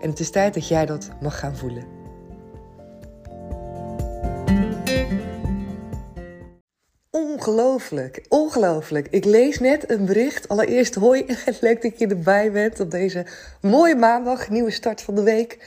En 0.00 0.10
het 0.10 0.20
is 0.20 0.30
tijd 0.30 0.54
dat 0.54 0.68
jij 0.68 0.86
dat 0.86 1.08
mag 1.20 1.38
gaan 1.38 1.56
voelen. 1.56 1.84
Ongelooflijk, 7.10 8.24
ongelooflijk. 8.28 9.08
Ik 9.10 9.24
lees 9.24 9.60
net 9.60 9.90
een 9.90 10.04
bericht. 10.04 10.48
Allereerst 10.48 10.94
hoi, 10.94 11.26
leuk 11.60 11.82
dat 11.82 11.98
je 11.98 12.06
erbij 12.06 12.52
bent 12.52 12.80
op 12.80 12.90
deze 12.90 13.26
mooie 13.60 13.96
maandag, 13.96 14.48
nieuwe 14.48 14.70
start 14.70 15.02
van 15.02 15.14
de 15.14 15.22
week. 15.22 15.58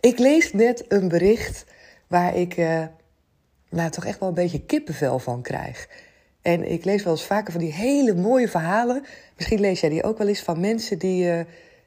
Ik 0.00 0.18
lees 0.18 0.52
net 0.52 0.84
een 0.88 1.08
bericht 1.08 1.64
waar 2.06 2.36
ik 2.36 2.56
uh, 2.56 2.84
nou, 3.70 3.90
toch 3.90 4.04
echt 4.04 4.18
wel 4.18 4.28
een 4.28 4.34
beetje 4.34 4.64
kippenvel 4.64 5.18
van 5.18 5.42
krijg. 5.42 5.88
En 6.42 6.70
ik 6.70 6.84
lees 6.84 7.02
wel 7.02 7.12
eens 7.12 7.26
vaker 7.26 7.52
van 7.52 7.60
die 7.60 7.72
hele 7.72 8.14
mooie 8.14 8.48
verhalen. 8.48 9.04
Misschien 9.36 9.60
lees 9.60 9.80
jij 9.80 9.90
die 9.90 10.02
ook 10.02 10.18
wel 10.18 10.28
eens 10.28 10.42
van 10.42 10.60
mensen 10.60 10.98
die, 10.98 11.24
uh, 11.24 11.40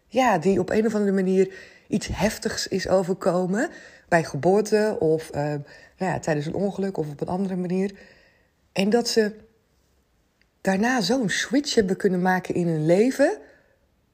ja, 0.08 0.38
die 0.38 0.60
op 0.60 0.70
een 0.70 0.86
of 0.86 0.94
andere 0.94 1.12
manier 1.12 1.54
iets 1.94 2.08
heftigs 2.12 2.68
is 2.68 2.88
overkomen. 2.88 3.70
Bij 4.08 4.24
geboorte 4.24 4.96
of 5.00 5.30
uh, 5.36 5.42
nou 5.98 6.12
ja, 6.12 6.20
tijdens 6.20 6.46
een 6.46 6.54
ongeluk 6.54 6.98
of 6.98 7.10
op 7.10 7.22
een 7.22 7.28
andere 7.28 7.56
manier. 7.56 7.92
En 8.72 8.90
dat 8.90 9.08
ze 9.08 9.36
daarna 10.62 11.02
zo'n 11.02 11.30
switch 11.30 11.76
hebben 11.76 11.96
kunnen 11.96 12.22
maken 12.22 12.56
in 12.56 12.68
hun 12.68 12.86
leven. 12.86 13.38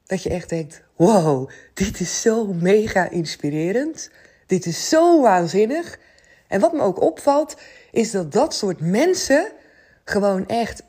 Dat 0.05 0.23
je 0.23 0.30
echt 0.30 0.50
denkt: 0.50 0.83
wow, 0.95 1.50
dit 1.73 2.00
is 2.00 2.22
zo 2.22 2.53
mega 2.53 3.09
inspirerend. 3.09 4.09
Dit 4.45 4.66
is 4.66 4.89
zo 4.89 5.22
waanzinnig. 5.22 6.00
En 6.47 6.59
wat 6.59 6.73
me 6.73 6.81
ook 6.81 7.02
opvalt, 7.02 7.55
is 7.91 8.11
dat 8.11 8.31
dat 8.31 8.53
soort 8.53 8.80
mensen 8.80 9.52
gewoon 10.03 10.47
echt 10.47 10.83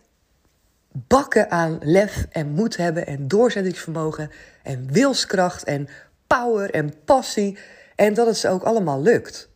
bakken 0.93 1.51
aan 1.51 1.79
lef 1.83 2.27
en 2.31 2.49
moed 2.49 2.77
hebben 2.77 3.07
en 3.07 3.29
doorzettingsvermogen 3.29 4.31
en 4.63 4.93
wilskracht 4.93 5.65
en 5.65 5.89
power 6.37 6.71
en 6.71 7.05
passie. 7.05 7.59
En 7.97 8.15
dat 8.15 8.27
het 8.27 8.37
ze 8.37 8.49
ook 8.49 8.63
allemaal 8.63 9.03
lukt. 9.03 9.49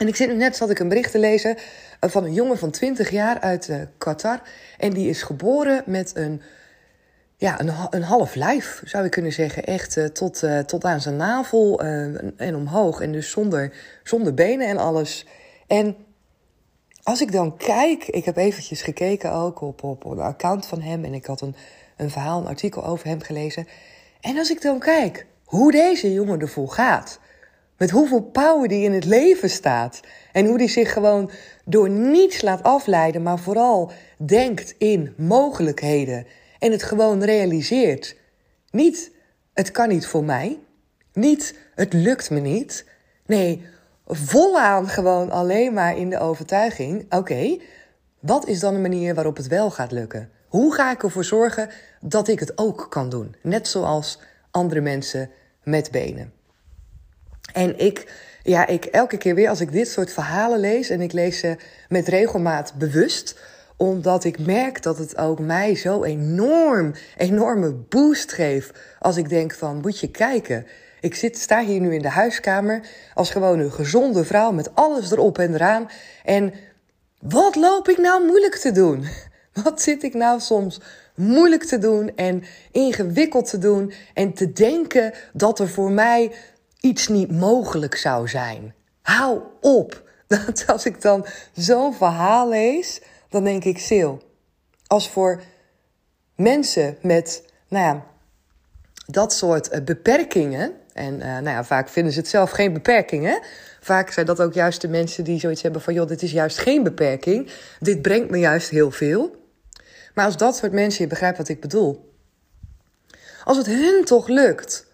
En 0.00 0.08
ik 0.08 0.16
zit 0.16 0.28
nu 0.28 0.34
net, 0.34 0.56
zat 0.56 0.70
ik 0.70 0.78
een 0.78 0.88
bericht 0.88 1.10
te 1.10 1.18
lezen 1.18 1.56
eh, 2.00 2.10
van 2.10 2.24
een 2.24 2.32
jongen 2.32 2.58
van 2.58 2.70
20 2.70 3.10
jaar 3.10 3.40
uit 3.40 3.68
uh, 3.68 3.76
Qatar. 3.98 4.40
En 4.78 4.92
die 4.92 5.08
is 5.08 5.22
geboren 5.22 5.82
met 5.86 6.16
een, 6.16 6.42
ja, 7.36 7.60
een, 7.60 7.70
een 7.90 8.02
half 8.02 8.34
lijf, 8.34 8.82
zou 8.84 9.04
je 9.04 9.10
kunnen 9.10 9.32
zeggen. 9.32 9.64
Echt 9.64 9.96
uh, 9.96 10.04
tot, 10.04 10.42
tot 10.66 10.84
aan 10.84 11.00
zijn 11.00 11.16
navel 11.16 11.80
en 12.36 12.56
omhoog. 12.56 13.00
En 13.00 13.12
dus 13.12 13.30
zonder, 13.30 13.72
zonder 14.02 14.34
benen 14.34 14.68
en 14.68 14.76
alles. 14.76 15.26
En 15.66 15.96
als 17.02 17.20
ik 17.20 17.32
dan 17.32 17.56
kijk, 17.56 18.04
ik 18.04 18.24
heb 18.24 18.36
eventjes 18.36 18.82
gekeken 18.82 19.32
ook 19.32 19.60
op, 19.60 19.82
op, 19.82 20.02
de 20.02 20.22
account 20.22 20.66
van 20.66 20.80
hem. 20.80 21.04
En 21.04 21.14
ik 21.14 21.26
had 21.26 21.40
een, 21.40 21.56
een 21.96 22.10
verhaal, 22.10 22.40
een 22.40 22.46
artikel 22.46 22.86
over 22.86 23.06
hem 23.06 23.22
gelezen. 23.22 23.66
En 24.20 24.38
als 24.38 24.50
ik 24.50 24.62
dan 24.62 24.78
kijk 24.78 25.26
hoe 25.52 25.72
deze 25.72 26.12
jongen 26.12 26.40
ervoor 26.40 26.68
gaat. 26.68 27.18
Met 27.76 27.90
hoeveel 27.90 28.22
power 28.22 28.68
die 28.68 28.84
in 28.84 28.92
het 28.92 29.04
leven 29.04 29.50
staat. 29.50 30.00
En 30.32 30.46
hoe 30.46 30.58
die 30.58 30.68
zich 30.68 30.92
gewoon 30.92 31.30
door 31.64 31.90
niets 31.90 32.42
laat 32.42 32.62
afleiden, 32.62 33.22
maar 33.22 33.38
vooral 33.38 33.92
denkt 34.16 34.74
in 34.78 35.14
mogelijkheden. 35.16 36.26
En 36.58 36.72
het 36.72 36.82
gewoon 36.82 37.24
realiseert. 37.24 38.16
Niet, 38.70 39.10
het 39.52 39.70
kan 39.70 39.88
niet 39.88 40.06
voor 40.06 40.24
mij. 40.24 40.58
Niet, 41.12 41.58
het 41.74 41.92
lukt 41.92 42.30
me 42.30 42.40
niet. 42.40 42.84
Nee, 43.26 43.66
volaan 44.06 44.88
gewoon 44.88 45.30
alleen 45.30 45.72
maar 45.72 45.96
in 45.96 46.10
de 46.10 46.18
overtuiging: 46.18 47.06
oké, 47.14 47.58
wat 48.20 48.46
is 48.46 48.60
dan 48.60 48.74
een 48.74 48.80
manier 48.80 49.14
waarop 49.14 49.36
het 49.36 49.46
wel 49.46 49.70
gaat 49.70 49.92
lukken? 49.92 50.30
Hoe 50.48 50.74
ga 50.74 50.90
ik 50.90 51.02
ervoor 51.02 51.24
zorgen 51.24 51.68
dat 52.00 52.28
ik 52.28 52.40
het 52.40 52.58
ook 52.58 52.86
kan 52.90 53.08
doen? 53.08 53.34
Net 53.42 53.68
zoals 53.68 54.18
andere 54.50 54.80
mensen 54.80 55.30
met 55.64 55.90
benen. 55.90 56.32
En 57.52 57.78
ik, 57.78 58.12
ja, 58.42 58.66
ik 58.66 58.84
elke 58.84 59.16
keer 59.16 59.34
weer 59.34 59.48
als 59.48 59.60
ik 59.60 59.72
dit 59.72 59.88
soort 59.88 60.12
verhalen 60.12 60.60
lees, 60.60 60.90
en 60.90 61.00
ik 61.00 61.12
lees 61.12 61.38
ze 61.38 61.56
met 61.88 62.08
regelmaat 62.08 62.74
bewust, 62.74 63.40
omdat 63.76 64.24
ik 64.24 64.38
merk 64.38 64.82
dat 64.82 64.98
het 64.98 65.16
ook 65.16 65.38
mij 65.38 65.74
zo 65.74 66.04
enorm, 66.04 66.94
enorme 67.16 67.72
boost 67.72 68.32
geeft. 68.32 68.78
Als 68.98 69.16
ik 69.16 69.28
denk 69.28 69.54
van, 69.54 69.80
moet 69.80 69.98
je 69.98 70.10
kijken. 70.10 70.66
Ik 71.00 71.14
zit, 71.14 71.38
sta 71.38 71.64
hier 71.64 71.80
nu 71.80 71.94
in 71.94 72.02
de 72.02 72.08
huiskamer 72.08 72.80
als 73.14 73.30
gewoon 73.30 73.58
een 73.58 73.72
gezonde 73.72 74.24
vrouw 74.24 74.52
met 74.52 74.74
alles 74.74 75.10
erop 75.10 75.38
en 75.38 75.54
eraan. 75.54 75.88
En 76.24 76.52
wat 77.20 77.56
loop 77.56 77.88
ik 77.88 77.98
nou 77.98 78.26
moeilijk 78.26 78.54
te 78.54 78.72
doen? 78.72 79.06
Wat 79.64 79.82
zit 79.82 80.02
ik 80.02 80.14
nou 80.14 80.40
soms 80.40 80.80
moeilijk 81.14 81.64
te 81.64 81.78
doen 81.78 82.16
en 82.16 82.42
ingewikkeld 82.70 83.48
te 83.50 83.58
doen 83.58 83.92
en 84.14 84.32
te 84.32 84.52
denken 84.52 85.12
dat 85.32 85.58
er 85.58 85.68
voor 85.68 85.90
mij 85.90 86.32
iets 86.80 87.08
niet 87.08 87.32
mogelijk 87.32 87.96
zou 87.96 88.28
zijn. 88.28 88.74
Hou 89.02 89.40
op. 89.60 90.02
Dat 90.46 90.64
als 90.66 90.86
ik 90.86 91.00
dan 91.02 91.26
zo'n 91.52 91.94
verhaal 91.94 92.48
lees, 92.48 93.00
dan 93.28 93.44
denk 93.44 93.64
ik, 93.64 93.78
Sil, 93.88 94.12
als 94.86 95.10
voor 95.10 95.42
mensen 96.36 96.96
met, 97.02 97.44
nou 97.68 97.84
ja, 97.84 98.04
dat 99.06 99.32
soort 99.32 99.68
eh, 99.68 99.84
beperkingen, 99.84 100.72
en 100.92 101.14
uh, 101.14 101.24
nou 101.24 101.48
ja, 101.48 101.64
vaak 101.64 101.88
vinden 101.88 102.12
ze 102.12 102.18
het 102.18 102.28
zelf 102.28 102.50
geen 102.50 102.72
beperkingen. 102.72 103.40
Vaak 103.80 104.10
zijn 104.10 104.26
dat 104.26 104.40
ook 104.40 104.54
juist 104.54 104.80
de 104.80 104.88
mensen 104.88 105.24
die 105.24 105.40
zoiets 105.40 105.62
hebben 105.62 105.80
van, 105.80 105.94
joh, 105.94 106.06
dit 106.06 106.22
is 106.22 106.32
juist 106.32 106.58
geen 106.58 106.82
beperking. 106.82 107.50
Dit 107.80 108.02
brengt 108.02 108.30
me 108.30 108.38
juist 108.38 108.68
heel 108.68 108.90
veel. 108.90 109.41
Maar 110.14 110.24
als 110.24 110.36
dat 110.36 110.56
soort 110.56 110.72
mensen, 110.72 111.02
je 111.02 111.08
begrijpt 111.08 111.38
wat 111.38 111.48
ik 111.48 111.60
bedoel. 111.60 112.10
Als 113.44 113.56
het 113.56 113.66
hun 113.66 114.04
toch 114.04 114.28
lukt 114.28 114.86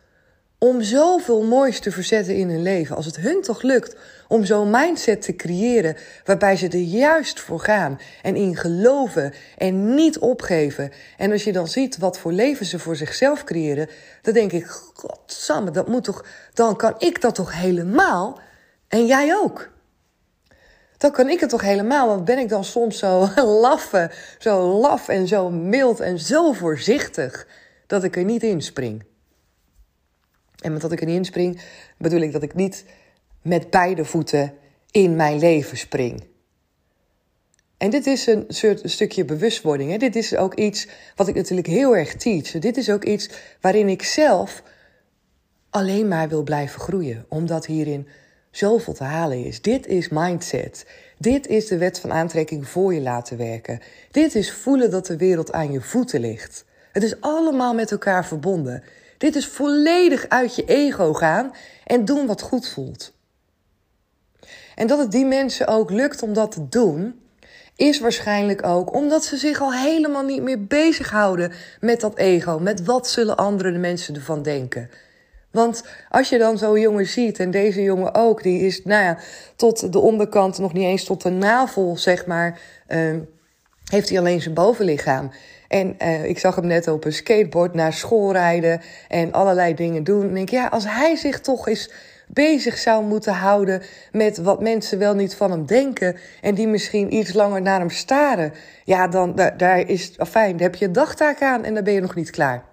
om 0.59 0.83
zoveel 0.83 1.43
moois 1.43 1.81
te 1.81 1.93
verzetten 1.93 2.37
in 2.37 2.49
hun 2.49 2.63
leven. 2.63 2.97
Als 2.97 3.07
het 3.07 3.17
hun 3.17 3.43
toch 3.43 3.63
lukt 3.63 3.97
om 4.29 4.45
zo'n 4.45 4.71
mindset 4.71 5.23
te 5.23 5.37
creëren 5.37 5.97
waarbij 6.25 6.57
ze 6.57 6.69
er 6.69 6.79
juist 6.79 7.41
voor 7.41 7.61
gaan 7.61 8.01
en 8.23 8.37
in 8.37 8.57
geloven 8.57 9.33
en 9.57 9.95
niet 9.95 10.19
opgeven. 10.19 10.93
En 11.17 11.33
als 11.33 11.45
je 11.45 11.53
dan 11.53 11.69
ziet 11.69 11.99
wat 11.99 12.19
voor 12.19 12.33
leven 12.33 12.67
ze 12.67 12.79
voor 12.79 12.97
zichzelf 12.97 13.45
creëren, 13.45 13.89
dan 14.23 14.35
denk 14.35 14.53
ik, 14.53 14.67
godsamme, 14.95 15.71
dat 15.71 15.89
moet 15.89 16.05
toch, 16.05 16.25
dan 16.55 16.77
kan 16.77 16.95
ik 16.99 17.21
dat 17.21 17.35
toch 17.35 17.53
helemaal 17.53 18.41
en 18.89 19.07
jij 19.07 19.37
ook. 19.37 19.71
Dan 20.99 21.11
kan 21.11 21.29
ik 21.29 21.41
het 21.41 21.51
toch 21.51 21.63
helemaal, 21.63 22.09
want 22.09 22.25
ben 22.25 22.39
ik 22.39 22.49
dan 22.49 22.65
soms 22.65 22.99
zo 22.99 23.29
laffe, 23.67 24.11
zo 24.39 24.79
laf 24.81 25.09
en 25.09 25.29
zo 25.29 25.51
mild 25.51 26.01
en 26.01 26.19
zo 26.19 26.53
voorzichtig 26.53 27.47
dat 27.87 28.05
ik 28.05 28.17
er 28.17 28.25
niet 28.25 28.43
in 28.43 28.63
spring. 28.63 29.05
En 30.59 30.73
met 30.73 30.81
dat 30.81 30.93
ik 30.93 31.01
er 31.01 31.07
niet 31.07 31.17
in 31.17 31.25
spring, 31.25 31.61
bedoel 31.99 32.21
ik 32.21 32.33
dat 32.33 32.43
ik 32.43 32.55
niet 32.55 32.85
met 33.43 33.71
beide 33.71 34.05
voeten 34.05 34.55
in 34.91 35.17
mijn 35.17 35.39
leven 35.39 35.77
spring. 35.77 36.27
En 37.77 37.91
dit 37.91 38.07
is 38.07 38.27
een 38.27 38.45
soort 38.49 38.81
stukje 38.85 39.25
bewustwording. 39.25 39.91
Hè? 39.91 39.97
Dit 39.97 40.17
is 40.17 40.37
ook 40.37 40.55
iets 40.55 40.89
wat 41.17 41.29
ik 41.29 41.35
natuurlijk 41.35 41.67
heel 41.67 41.97
erg 41.97 42.15
teach. 42.15 42.51
Dit 42.51 42.77
is 42.77 42.91
ook 42.91 43.05
iets 43.05 43.31
waarin 43.61 43.89
ik 43.89 44.03
zelf 44.03 44.63
alleen 45.71 46.09
maar 46.09 46.29
wil 46.29 46.43
blijven 46.43 46.81
groeien. 46.81 47.27
Omdat 47.29 47.67
hierin 47.67 48.09
zoveel 48.51 48.95
te 48.95 49.05
halen 49.05 49.45
is. 49.45 49.63
Dit 49.63 49.87
is 49.87 50.09
mindset. 50.09 50.87
Dit 51.19 51.47
is 51.47 51.67
de 51.67 51.79
wet 51.79 52.01
van 52.01 52.13
aantrekking 52.13 52.69
voor 52.69 52.95
je 52.95 53.01
laten 53.01 53.37
werken. 53.37 53.81
Dit 54.11 54.35
is 54.35 54.53
voelen 54.53 54.91
dat 54.91 55.07
de 55.07 55.17
wereld 55.17 55.53
aan 55.53 55.73
je 55.73 55.81
voeten 55.81 56.21
ligt. 56.21 56.65
Het 56.93 57.03
is 57.03 57.21
allemaal 57.21 57.75
met 57.75 57.91
elkaar 57.91 58.27
verbonden. 58.27 58.83
Dit 59.19 59.37
is 59.37 59.47
volledig 59.47 60.29
uit 60.29 60.55
je 60.55 60.65
ego 60.65 61.13
gaan 61.13 61.53
en 61.85 62.05
doen 62.05 62.27
wat 62.27 62.41
goed 62.41 62.69
voelt. 62.69 63.13
En 64.75 64.87
dat 64.87 64.99
het 64.99 65.13
die 65.13 65.27
mensen 65.27 65.67
ook 65.67 65.91
lukt 65.91 66.23
om 66.23 66.33
dat 66.33 66.53
te 66.53 66.69
doen. 66.69 67.21
is 67.77 68.01
waarschijnlijk 68.01 68.67
ook 68.67 68.95
omdat 68.95 69.25
ze 69.25 69.37
zich 69.37 69.61
al 69.61 69.73
helemaal 69.73 70.25
niet 70.25 70.43
meer 70.43 70.65
bezighouden 70.65 71.53
met 71.81 72.01
dat 72.01 72.17
ego. 72.17 72.59
Met 72.59 72.85
wat 72.85 73.09
zullen 73.09 73.37
andere 73.37 73.79
mensen 73.79 74.15
ervan 74.15 74.43
denken. 74.43 74.91
Want 75.59 75.85
als 76.09 76.29
je 76.29 76.39
dan 76.39 76.59
zo'n 76.59 76.81
jongen 76.81 77.07
ziet, 77.07 77.39
en 77.39 77.51
deze 77.51 77.83
jongen 77.83 78.15
ook, 78.15 78.43
die 78.43 78.61
is, 78.61 78.85
nou 78.85 79.03
ja, 79.03 79.19
tot 79.57 79.93
de 79.93 79.99
onderkant, 79.99 80.59
nog 80.59 80.73
niet 80.73 80.85
eens 80.85 81.05
tot 81.05 81.23
de 81.23 81.31
navel, 81.31 81.97
zeg 81.97 82.27
maar, 82.27 82.61
uh, 82.89 83.17
heeft 83.91 84.09
hij 84.09 84.19
alleen 84.19 84.41
zijn 84.41 84.55
bovenlichaam. 84.55 85.31
En 85.69 85.97
uh, 86.03 86.25
ik 86.25 86.39
zag 86.39 86.55
hem 86.55 86.67
net 86.67 86.89
op 86.89 87.05
een 87.05 87.13
skateboard 87.13 87.75
naar 87.75 87.93
school 87.93 88.33
rijden 88.33 88.81
en 89.09 89.33
allerlei 89.33 89.75
dingen 89.75 90.05
doen. 90.05 90.29
En 90.29 90.35
denk, 90.35 90.49
ja, 90.49 90.67
als 90.67 90.85
hij 90.85 91.17
zich 91.17 91.41
toch 91.41 91.69
eens 91.69 91.91
bezig 92.27 92.79
zou 92.79 93.05
moeten 93.05 93.33
houden 93.33 93.83
met 94.13 94.37
wat 94.37 94.63
mensen 94.63 94.99
wel 94.99 95.15
niet 95.15 95.35
van 95.35 95.51
hem 95.51 95.67
denken. 95.67 96.17
En 96.41 96.55
die 96.55 96.69
misschien 96.69 97.15
iets 97.15 97.33
langer 97.33 97.63
naar 97.63 97.79
hem 97.79 97.91
staren. 97.91 98.53
Ja, 98.85 99.09
dan 99.09 99.35
daar, 99.35 99.57
daar 99.57 99.79
is, 99.79 100.13
fijn, 100.29 100.53
daar 100.53 100.71
heb 100.71 100.75
je 100.75 100.87
een 100.87 100.93
dagtaak 100.93 101.43
aan 101.43 101.65
en 101.65 101.75
dan 101.75 101.85
ben 101.85 101.93
je 101.93 102.01
nog 102.01 102.15
niet 102.15 102.31
klaar. 102.31 102.68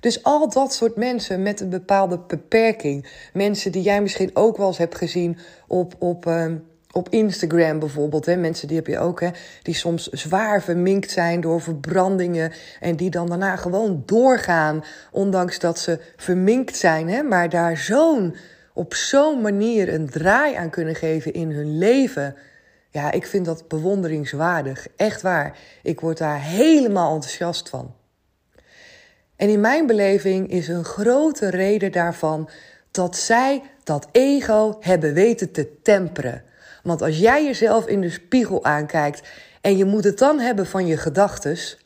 Dus 0.00 0.22
al 0.22 0.48
dat 0.48 0.72
soort 0.72 0.96
mensen 0.96 1.42
met 1.42 1.60
een 1.60 1.68
bepaalde 1.68 2.18
beperking. 2.26 3.06
Mensen 3.32 3.72
die 3.72 3.82
jij 3.82 4.02
misschien 4.02 4.30
ook 4.32 4.56
wel 4.56 4.66
eens 4.66 4.78
hebt 4.78 4.94
gezien 4.96 5.38
op, 5.66 5.94
op, 5.98 6.26
uh, 6.26 6.46
op 6.92 7.08
Instagram 7.08 7.78
bijvoorbeeld. 7.78 8.26
Hè. 8.26 8.36
Mensen 8.36 8.68
die 8.68 8.76
heb 8.76 8.86
je 8.86 8.98
ook, 8.98 9.20
hè, 9.20 9.28
die 9.62 9.74
soms 9.74 10.08
zwaar 10.08 10.62
verminkt 10.62 11.10
zijn 11.10 11.40
door 11.40 11.60
verbrandingen. 11.60 12.52
En 12.80 12.96
die 12.96 13.10
dan 13.10 13.26
daarna 13.26 13.56
gewoon 13.56 14.02
doorgaan. 14.06 14.84
Ondanks 15.10 15.58
dat 15.58 15.78
ze 15.78 16.00
verminkt 16.16 16.76
zijn. 16.76 17.08
Hè, 17.08 17.22
maar 17.22 17.48
daar 17.48 17.76
zo'n, 17.76 18.36
op 18.74 18.94
zo'n 18.94 19.40
manier 19.40 19.94
een 19.94 20.10
draai 20.10 20.54
aan 20.54 20.70
kunnen 20.70 20.94
geven 20.94 21.32
in 21.32 21.50
hun 21.50 21.78
leven. 21.78 22.36
Ja, 22.90 23.12
ik 23.12 23.26
vind 23.26 23.44
dat 23.44 23.68
bewonderingswaardig. 23.68 24.86
Echt 24.96 25.22
waar. 25.22 25.58
Ik 25.82 26.00
word 26.00 26.18
daar 26.18 26.42
helemaal 26.42 27.14
enthousiast 27.14 27.68
van. 27.68 27.94
En 29.40 29.48
in 29.48 29.60
mijn 29.60 29.86
beleving 29.86 30.50
is 30.50 30.68
een 30.68 30.84
grote 30.84 31.50
reden 31.50 31.92
daarvan 31.92 32.50
dat 32.90 33.16
zij 33.16 33.62
dat 33.84 34.08
ego 34.12 34.76
hebben 34.80 35.14
weten 35.14 35.50
te 35.50 35.80
temperen. 35.82 36.42
Want 36.82 37.02
als 37.02 37.18
jij 37.18 37.44
jezelf 37.44 37.86
in 37.86 38.00
de 38.00 38.10
spiegel 38.10 38.64
aankijkt 38.64 39.28
en 39.60 39.76
je 39.76 39.84
moet 39.84 40.04
het 40.04 40.18
dan 40.18 40.38
hebben 40.38 40.66
van 40.66 40.86
je 40.86 40.96
gedachtes 40.96 41.78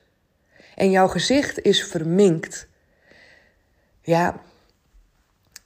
en 0.75 0.91
jouw 0.91 1.09
gezicht 1.09 1.62
is 1.62 1.85
verminkt, 1.85 2.67
ja, 4.01 4.41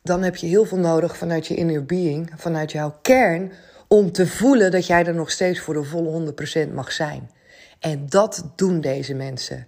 dan 0.03 0.23
heb 0.23 0.37
je 0.37 0.47
heel 0.47 0.65
veel 0.65 0.79
nodig 0.79 1.17
vanuit 1.17 1.47
je 1.47 1.55
inner 1.55 1.85
being, 1.85 2.33
vanuit 2.37 2.73
jouw 2.73 2.99
kern, 3.03 3.53
om 3.87 4.13
te 4.13 4.27
voelen 4.27 4.71
dat 4.71 4.87
jij 4.87 5.05
er 5.05 5.15
nog 5.15 5.31
steeds 5.31 5.61
voor 5.61 5.75
de 5.75 5.85
volle 5.85 6.35
100% 6.69 6.73
mag 6.73 6.93
zijn. 6.93 7.31
En 7.79 8.07
dat 8.09 8.45
doen 8.57 8.81
deze 8.81 9.15
mensen. 9.15 9.67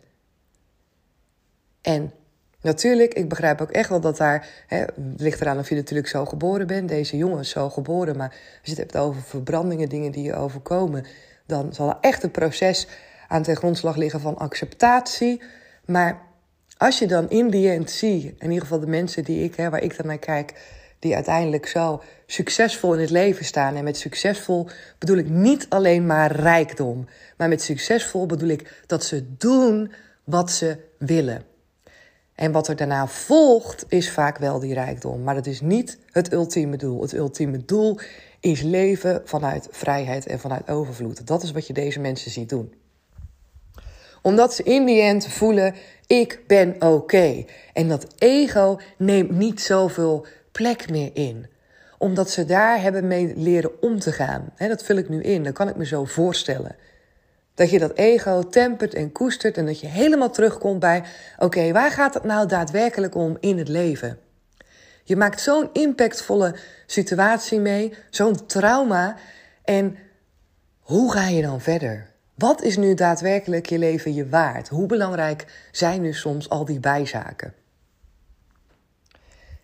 En 1.83 2.13
natuurlijk, 2.61 3.15
ik 3.15 3.29
begrijp 3.29 3.61
ook 3.61 3.71
echt 3.71 3.89
wel 3.89 4.01
dat 4.01 4.17
daar. 4.17 4.49
Hè, 4.67 4.85
ligt 5.17 5.41
eraan 5.41 5.59
of 5.59 5.69
je 5.69 5.75
natuurlijk 5.75 6.09
zo 6.09 6.27
geboren 6.27 6.67
bent. 6.67 6.89
Deze 6.89 7.17
jongen 7.17 7.45
zo 7.45 7.71
geboren. 7.71 8.17
Maar 8.17 8.29
als 8.29 8.39
je 8.63 8.71
het 8.71 8.79
hebt 8.79 8.97
over 8.97 9.23
verbrandingen, 9.23 9.89
dingen 9.89 10.13
die 10.13 10.23
je 10.23 10.35
overkomen. 10.35 11.07
dan 11.47 11.75
zal 11.75 11.89
er 11.89 11.97
echt 12.01 12.23
een 12.23 12.31
proces 12.31 12.87
aan 13.29 13.43
ten 13.43 13.57
grondslag 13.57 13.97
liggen 13.97 14.21
van 14.21 14.37
acceptatie. 14.37 15.43
Maar 15.85 16.23
als 16.77 16.99
je 16.99 17.07
dan 17.07 17.31
in 17.31 17.51
die 17.51 17.71
end 17.71 17.91
zie, 17.91 18.35
in 18.39 18.49
ieder 18.49 18.61
geval 18.61 18.81
de 18.81 18.87
mensen 18.87 19.25
die 19.25 19.45
ik, 19.45 19.55
hè, 19.55 19.71
waar 19.71 19.83
ik 19.83 19.97
dan 19.97 20.07
naar 20.07 20.19
kijk. 20.19 20.79
die 20.99 21.15
uiteindelijk 21.15 21.67
zo 21.67 22.03
succesvol 22.27 22.95
in 22.95 23.01
het 23.01 23.11
leven 23.11 23.45
staan. 23.45 23.77
En 23.77 23.85
met 23.85 23.97
succesvol 23.97 24.69
bedoel 24.99 25.17
ik 25.17 25.29
niet 25.29 25.67
alleen 25.69 26.07
maar 26.07 26.33
rijkdom. 26.33 27.07
Maar 27.37 27.49
met 27.49 27.63
succesvol 27.63 28.27
bedoel 28.27 28.49
ik 28.49 28.83
dat 28.87 29.05
ze 29.05 29.37
doen 29.37 29.93
wat 30.25 30.51
ze 30.51 30.77
willen. 30.99 31.50
En 32.41 32.53
wat 32.53 32.69
er 32.69 32.77
daarna 32.77 33.07
volgt 33.07 33.85
is 33.89 34.11
vaak 34.11 34.39
wel 34.39 34.59
die 34.59 34.75
rijkdom. 34.75 35.23
Maar 35.23 35.35
dat 35.35 35.47
is 35.47 35.61
niet 35.61 35.99
het 36.13 36.33
ultieme 36.33 36.77
doel. 36.77 37.01
Het 37.01 37.13
ultieme 37.13 37.65
doel 37.65 37.99
is 38.41 38.63
leven 38.63 39.23
vanuit 39.25 39.69
vrijheid 39.71 40.27
en 40.27 40.41
vanuit 40.41 40.71
overvloed. 40.71 41.27
Dat 41.27 41.43
is 41.43 41.53
wat 41.53 41.67
je 41.67 41.73
deze 41.73 42.01
mensen 42.01 42.31
ziet 42.31 42.49
doen. 42.49 42.75
Omdat 44.23 44.55
ze 44.55 44.63
in 44.63 44.85
die 44.85 45.01
end 45.01 45.27
voelen, 45.27 45.75
ik 46.07 46.41
ben 46.47 46.83
oké. 46.83 47.45
En 47.73 47.89
dat 47.89 48.07
ego 48.19 48.79
neemt 48.97 49.31
niet 49.31 49.61
zoveel 49.61 50.27
plek 50.53 50.91
meer 50.91 51.11
in. 51.13 51.47
Omdat 51.99 52.31
ze 52.31 52.45
daar 52.45 52.83
hebben 52.83 53.07
mee 53.07 53.33
leren 53.37 53.83
om 53.83 53.99
te 53.99 54.13
gaan. 54.13 54.53
dat 54.57 54.83
vul 54.83 54.97
ik 54.97 55.09
nu 55.09 55.23
in, 55.23 55.45
dat 55.45 55.53
kan 55.53 55.69
ik 55.69 55.77
me 55.77 55.87
zo 55.87 56.05
voorstellen. 56.05 56.77
Dat 57.61 57.71
je 57.71 57.79
dat 57.79 57.97
ego 57.97 58.43
tempert 58.43 58.95
en 58.95 59.13
koestert 59.13 59.57
en 59.57 59.67
dat 59.67 59.81
je 59.81 59.87
helemaal 59.87 60.31
terugkomt 60.31 60.81
bij: 60.81 61.03
oké, 61.39 61.73
waar 61.73 61.91
gaat 61.91 62.15
het 62.15 62.25
nou 62.25 62.47
daadwerkelijk 62.47 63.15
om 63.15 63.37
in 63.41 63.59
het 63.59 63.69
leven? 63.69 64.19
Je 65.05 65.17
maakt 65.17 65.41
zo'n 65.41 65.69
impactvolle 65.73 66.55
situatie 66.87 67.61
mee, 67.61 67.95
zo'n 68.11 68.47
trauma. 68.47 69.17
En 69.65 69.97
hoe 70.81 71.13
ga 71.13 71.29
je 71.29 71.43
dan 71.43 71.61
verder? 71.61 72.11
Wat 72.35 72.63
is 72.63 72.77
nu 72.77 72.95
daadwerkelijk 72.95 73.67
je 73.67 73.79
leven 73.79 74.15
je 74.15 74.29
waard? 74.29 74.69
Hoe 74.69 74.87
belangrijk 74.87 75.69
zijn 75.71 76.01
nu 76.01 76.13
soms 76.13 76.49
al 76.49 76.65
die 76.65 76.81
bijzaken? 76.81 77.55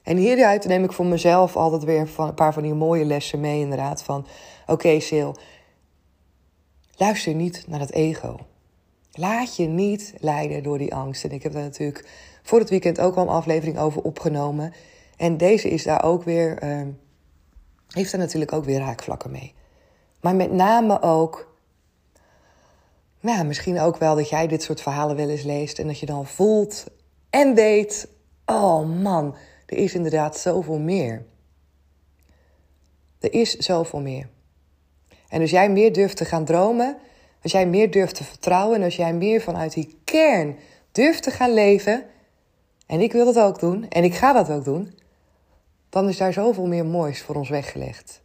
En 0.03 0.17
hieruit 0.17 0.67
neem 0.67 0.85
ik 0.85 0.93
voor 0.93 1.07
mezelf 1.07 1.57
altijd 1.57 1.85
weer 1.85 2.09
een 2.17 2.35
paar 2.35 2.53
van 2.53 2.63
die 2.63 2.75
mooie 2.75 3.05
lessen 3.05 3.41
mee, 3.41 3.61
inderdaad. 3.61 4.03
Van 4.03 4.21
oké, 4.63 4.73
okay, 4.73 5.01
Sil, 5.09 5.31
Luister 6.97 7.35
niet 7.35 7.65
naar 7.67 7.81
het 7.81 7.93
ego. 7.93 8.47
Laat 9.13 9.57
je 9.57 9.67
niet 9.67 10.15
leiden 10.19 10.63
door 10.63 10.79
die 10.79 10.95
angst. 10.95 11.25
En 11.25 11.31
ik 11.31 11.43
heb 11.43 11.53
daar 11.53 11.63
natuurlijk 11.63 12.09
voor 12.43 12.59
het 12.59 12.71
weekend 12.71 13.01
ook 13.01 13.17
al 13.17 13.23
een 13.23 13.29
aflevering 13.29 13.79
over 13.79 14.03
opgenomen. 14.03 14.73
En 15.17 15.37
deze 15.37 15.71
is 15.71 15.83
daar 15.83 16.05
ook 16.05 16.23
weer, 16.23 16.63
uh, 16.65 16.87
heeft 17.89 18.11
daar 18.11 18.21
natuurlijk 18.21 18.53
ook 18.53 18.65
weer 18.65 18.79
raakvlakken 18.79 19.31
mee. 19.31 19.55
Maar 20.21 20.35
met 20.35 20.53
name 20.53 21.03
ook, 21.03 21.57
nou, 23.21 23.45
misschien 23.45 23.81
ook 23.81 23.97
wel 23.97 24.15
dat 24.15 24.29
jij 24.29 24.47
dit 24.47 24.63
soort 24.63 24.81
verhalen 24.81 25.17
wel 25.17 25.29
eens 25.29 25.43
leest 25.43 25.79
en 25.79 25.87
dat 25.87 25.99
je 25.99 26.07
dan 26.07 26.27
voelt 26.27 26.87
en 27.31 27.55
weet: 27.55 28.09
oh 28.47 29.03
man, 29.03 29.37
er 29.67 29.77
is 29.77 29.95
inderdaad 29.95 30.39
zoveel 30.39 30.79
meer. 30.79 31.25
Er 33.21 33.33
is 33.33 33.57
zoveel 33.57 34.01
meer. 34.01 34.29
En 35.37 35.43
als 35.43 35.51
jij 35.51 35.71
meer 35.71 35.93
durft 35.93 36.17
te 36.17 36.25
gaan 36.25 36.45
dromen, 36.45 36.97
als 37.43 37.53
jij 37.53 37.67
meer 37.67 37.91
durft 37.91 38.15
te 38.15 38.25
vertrouwen 38.25 38.77
en 38.77 38.83
als 38.83 38.97
jij 38.97 39.13
meer 39.13 39.41
vanuit 39.41 39.73
die 39.73 39.99
kern 40.05 40.57
durft 40.93 41.23
te 41.23 41.31
gaan 41.31 41.55
leven, 41.55 42.05
en 42.87 43.01
ik 43.01 43.13
wil 43.13 43.25
dat 43.25 43.39
ook 43.39 43.61
doen 43.61 43.89
en 43.89 44.05
ik 44.05 44.15
ga 44.15 44.33
dat 44.33 44.51
ook 44.51 44.65
doen, 44.65 44.99
dan 45.89 46.09
is 46.09 46.17
daar 46.17 46.33
zoveel 46.33 46.67
meer 46.67 46.85
moois 46.85 47.23
voor 47.23 47.35
ons 47.35 47.49
weggelegd. 47.49 48.21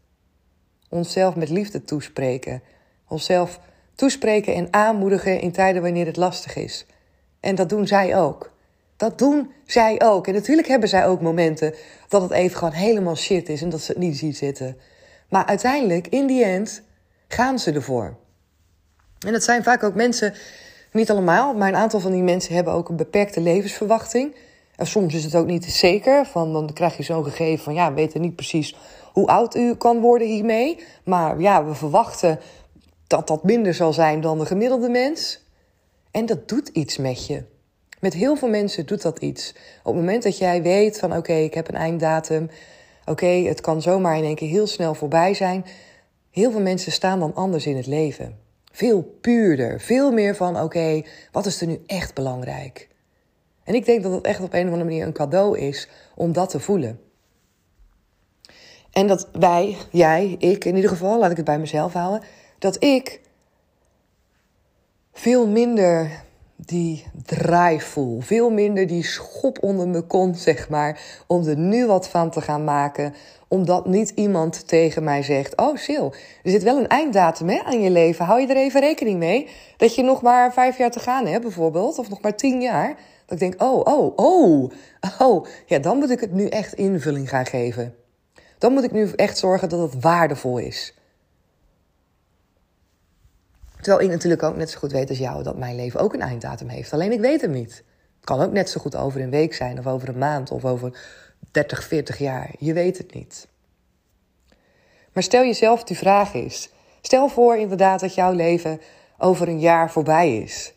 Onszelf 0.90 1.36
met 1.36 1.50
liefde 1.50 1.84
toespreken, 1.84 2.62
onszelf 3.08 3.60
toespreken 3.96 4.54
en 4.54 4.68
aanmoedigen 4.74 5.40
in 5.40 5.52
tijden 5.52 5.82
wanneer 5.82 6.06
het 6.06 6.18
lastig 6.18 6.56
is. 6.56 6.86
En 7.40 7.56
dat 7.56 7.70
doen 7.70 7.88
zij 7.88 8.18
ook. 8.18 8.52
Dat 8.98 9.18
doen 9.18 9.52
zij 9.66 10.02
ook. 10.02 10.28
En 10.28 10.34
natuurlijk 10.34 10.68
hebben 10.68 10.90
zij 10.90 11.08
ook 11.08 11.22
momenten 11.22 11.74
dat 12.08 12.22
het 12.22 12.32
even 12.32 12.58
gewoon 12.58 12.74
helemaal 12.74 13.16
shit 13.16 13.50
is 13.50 13.62
en 13.62 13.70
dat 13.70 13.82
ze 13.82 13.92
het 13.92 14.02
niet 14.02 14.18
zien 14.18 14.36
zitten. 14.36 14.78
Maar 15.30 15.46
uiteindelijk, 15.46 16.08
in 16.08 16.28
die 16.28 16.44
end, 16.44 16.84
gaan 17.32 17.60
ze 17.60 17.72
ervoor. 17.72 18.16
En 19.26 19.32
dat 19.32 19.44
zijn 19.44 19.64
vaak 19.64 19.84
ook 19.84 19.96
mensen, 19.96 20.34
niet 20.92 21.12
allemaal, 21.12 21.54
maar 21.54 21.68
een 21.68 21.76
aantal 21.76 22.00
van 22.00 22.12
die 22.12 22.24
mensen 22.24 22.56
hebben 22.56 22.74
ook 22.74 22.90
een 22.90 22.96
beperkte 22.96 23.42
levensverwachting. 23.42 24.36
En 24.76 24.88
soms 24.88 25.14
is 25.14 25.24
het 25.24 25.36
ook 25.36 25.46
niet 25.46 25.66
zeker, 25.66 26.26
van 26.26 26.54
dan 26.54 26.74
krijg 26.74 26.98
je 26.98 27.04
zo'n 27.04 27.24
gegeven 27.24 27.64
van 27.64 27.74
ja, 27.74 27.90
we 27.90 27.96
weten 27.96 28.22
niet 28.22 28.36
precies 28.36 28.76
hoe 29.14 29.28
oud 29.28 29.56
u 29.56 29.76
kan 29.76 30.00
worden 30.00 30.28
hiermee. 30.28 30.80
Maar 31.04 31.40
ja, 31.40 31.66
we 31.66 31.74
verwachten 31.74 32.40
dat 33.08 33.28
dat 33.28 33.44
minder 33.44 33.74
zal 33.74 33.94
zijn 33.94 34.22
dan 34.22 34.40
de 34.40 34.46
gemiddelde 34.46 34.90
mens. 34.90 35.44
En 36.12 36.26
dat 36.26 36.48
doet 36.48 36.68
iets 36.68 36.98
met 36.98 37.28
je. 37.28 37.44
Met 38.00 38.14
heel 38.14 38.36
veel 38.36 38.50
mensen 38.50 38.86
doet 38.86 39.02
dat 39.02 39.20
iets. 39.20 39.54
Op 39.84 39.94
het 39.94 39.96
moment 39.96 40.24
dat 40.24 40.38
jij 40.38 40.62
weet 40.62 41.00
van 41.00 41.18
oké, 41.18 41.34
ik 41.34 41.54
heb 41.54 41.68
een 41.68 41.76
einddatum. 41.76 42.50
Oké, 43.06 43.26
het 43.26 43.62
kan 43.62 43.82
zomaar 43.82 44.18
in 44.18 44.24
één 44.24 44.36
keer 44.36 44.50
heel 44.50 44.68
snel 44.68 44.94
voorbij 44.94 45.34
zijn. 45.34 45.66
Heel 46.32 46.52
veel 46.52 46.62
mensen 46.62 46.92
staan 46.92 47.20
dan 47.20 47.36
anders 47.36 47.66
in 47.66 47.76
het 47.76 47.88
leven. 47.88 48.40
Veel 48.72 49.02
puurder, 49.22 49.82
veel 49.82 50.12
meer 50.12 50.36
van 50.36 50.62
oké, 50.62 51.02
wat 51.32 51.46
is 51.46 51.62
er 51.62 51.68
nu 51.68 51.82
echt 51.86 52.14
belangrijk? 52.14 52.90
En 53.64 53.76
ik 53.76 53.86
denk 53.86 54.04
dat 54.04 54.12
het 54.12 54.26
echt 54.26 54.40
op 54.40 54.54
een 54.54 54.60
of 54.60 54.66
andere 54.66 54.84
manier 54.84 55.06
een 55.06 55.14
cadeau 55.14 55.60
is 55.60 55.88
om 56.16 56.34
dat 56.34 56.50
te 56.50 56.60
voelen. 56.60 57.00
En 58.92 59.08
dat 59.08 59.30
wij, 59.32 59.78
jij, 59.92 60.36
ik 60.40 60.66
in 60.66 60.76
ieder 60.76 60.90
geval, 60.90 61.20
laat 61.20 61.32
ik 61.32 61.38
het 61.38 61.46
bij 61.46 61.60
mezelf 61.60 61.94
houden, 61.94 62.28
dat 62.60 62.84
ik 62.84 63.22
veel 65.14 65.48
minder 65.48 66.24
die 66.66 67.06
drive 67.26 67.86
voel. 67.86 68.22
Veel 68.22 68.50
minder 68.50 68.88
die 68.88 69.04
schop 69.04 69.64
onder 69.64 69.88
mijn 69.88 70.08
kont, 70.08 70.40
zeg 70.40 70.70
maar. 70.70 71.02
Om 71.28 71.48
er 71.48 71.58
nu 71.58 71.86
wat 71.86 72.08
van 72.08 72.30
te 72.30 72.42
gaan 72.42 72.64
maken. 72.64 73.14
Omdat 73.48 73.86
niet 73.86 74.10
iemand 74.10 74.68
tegen 74.68 75.04
mij 75.04 75.24
zegt: 75.24 75.58
Oh, 75.58 75.78
Sil, 75.86 76.08
er 76.44 76.52
zit 76.52 76.64
wel 76.64 76.78
een 76.78 76.88
einddatum 76.88 77.50
hè, 77.50 77.62
aan 77.64 77.82
je 77.82 77.90
leven. 77.90 78.26
Hou 78.26 78.42
je 78.42 78.48
er 78.48 78.56
even 78.56 78.82
rekening 78.82 79.20
mee? 79.20 79.48
Dat 79.78 79.96
je 79.96 80.04
nog 80.04 80.22
maar 80.22 80.54
vijf 80.54 80.78
jaar 80.78 80.92
te 80.92 81.00
gaan 81.00 81.26
hebt, 81.26 81.42
bijvoorbeeld. 81.44 81.98
Of 81.98 82.10
nog 82.10 82.22
maar 82.22 82.36
tien 82.36 82.62
jaar. 82.62 82.88
Dat 83.26 83.32
ik 83.32 83.40
denk: 83.40 83.62
Oh, 83.62 83.80
oh, 83.84 84.14
oh. 84.16 84.72
Oh, 85.20 85.46
ja, 85.66 85.80
dan 85.80 85.98
moet 85.98 86.10
ik 86.10 86.20
het 86.20 86.34
nu 86.34 86.48
echt 86.48 86.74
invulling 86.74 87.30
gaan 87.30 87.46
geven. 87.46 87.96
Dan 88.58 88.74
moet 88.74 88.84
ik 88.84 88.92
nu 88.92 89.12
echt 89.16 89.38
zorgen 89.38 89.70
dat 89.70 89.92
het 89.92 90.02
waardevol 90.02 90.58
is. 90.58 90.94
Terwijl 93.82 94.06
ik 94.06 94.10
natuurlijk 94.10 94.44
ook 94.44 94.56
net 94.56 94.70
zo 94.70 94.80
goed 94.80 94.92
weet 94.92 95.10
als 95.10 95.18
jou 95.18 95.44
dat 95.44 95.58
mijn 95.58 95.76
leven 95.76 96.00
ook 96.00 96.14
een 96.14 96.22
einddatum 96.22 96.68
heeft. 96.68 96.94
Alleen 96.94 97.12
ik 97.12 97.20
weet 97.20 97.42
hem 97.42 97.52
niet. 97.52 97.84
Het 98.16 98.30
kan 98.30 98.42
ook 98.42 98.52
net 98.52 98.70
zo 98.70 98.82
goed 98.82 98.96
over 98.96 99.22
een 99.22 99.30
week 99.30 99.54
zijn, 99.54 99.80
of 99.80 99.88
over 99.88 100.10
een 100.10 100.18
maand, 100.18 100.52
of 100.52 100.66
over 100.66 101.00
30, 101.52 101.84
40 101.84 102.18
jaar. 102.18 102.50
Je 102.60 102.74
weet 102.74 102.98
het 102.98 103.14
niet. 103.14 103.48
Maar 105.14 105.24
stel 105.24 105.44
jezelf 105.44 105.84
die 105.84 105.98
vraag 105.98 106.34
eens. 106.34 106.70
Stel 107.02 107.28
voor 107.28 107.58
inderdaad 107.58 108.00
dat 108.00 108.16
jouw 108.16 108.32
leven 108.32 108.82
over 109.18 109.48
een 109.48 109.60
jaar 109.60 109.92
voorbij 109.92 110.38
is. 110.38 110.74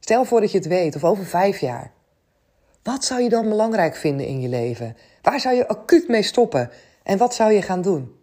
Stel 0.00 0.24
voor 0.24 0.40
dat 0.40 0.50
je 0.50 0.58
het 0.58 0.66
weet, 0.66 0.96
of 0.96 1.04
over 1.04 1.24
vijf 1.24 1.58
jaar. 1.58 1.92
Wat 2.82 3.04
zou 3.04 3.22
je 3.22 3.28
dan 3.28 3.48
belangrijk 3.48 3.96
vinden 3.96 4.26
in 4.26 4.40
je 4.40 4.48
leven? 4.48 4.96
Waar 5.22 5.40
zou 5.40 5.54
je 5.54 5.68
acuut 5.68 6.08
mee 6.08 6.22
stoppen? 6.22 6.70
En 7.02 7.18
wat 7.18 7.34
zou 7.34 7.52
je 7.52 7.62
gaan 7.62 7.82
doen? 7.82 8.21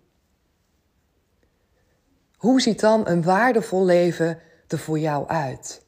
Hoe 2.39 2.61
ziet 2.61 2.79
dan 2.79 3.07
een 3.07 3.23
waardevol 3.23 3.85
leven 3.85 4.39
er 4.67 4.79
voor 4.79 4.99
jou 4.99 5.27
uit? 5.27 5.81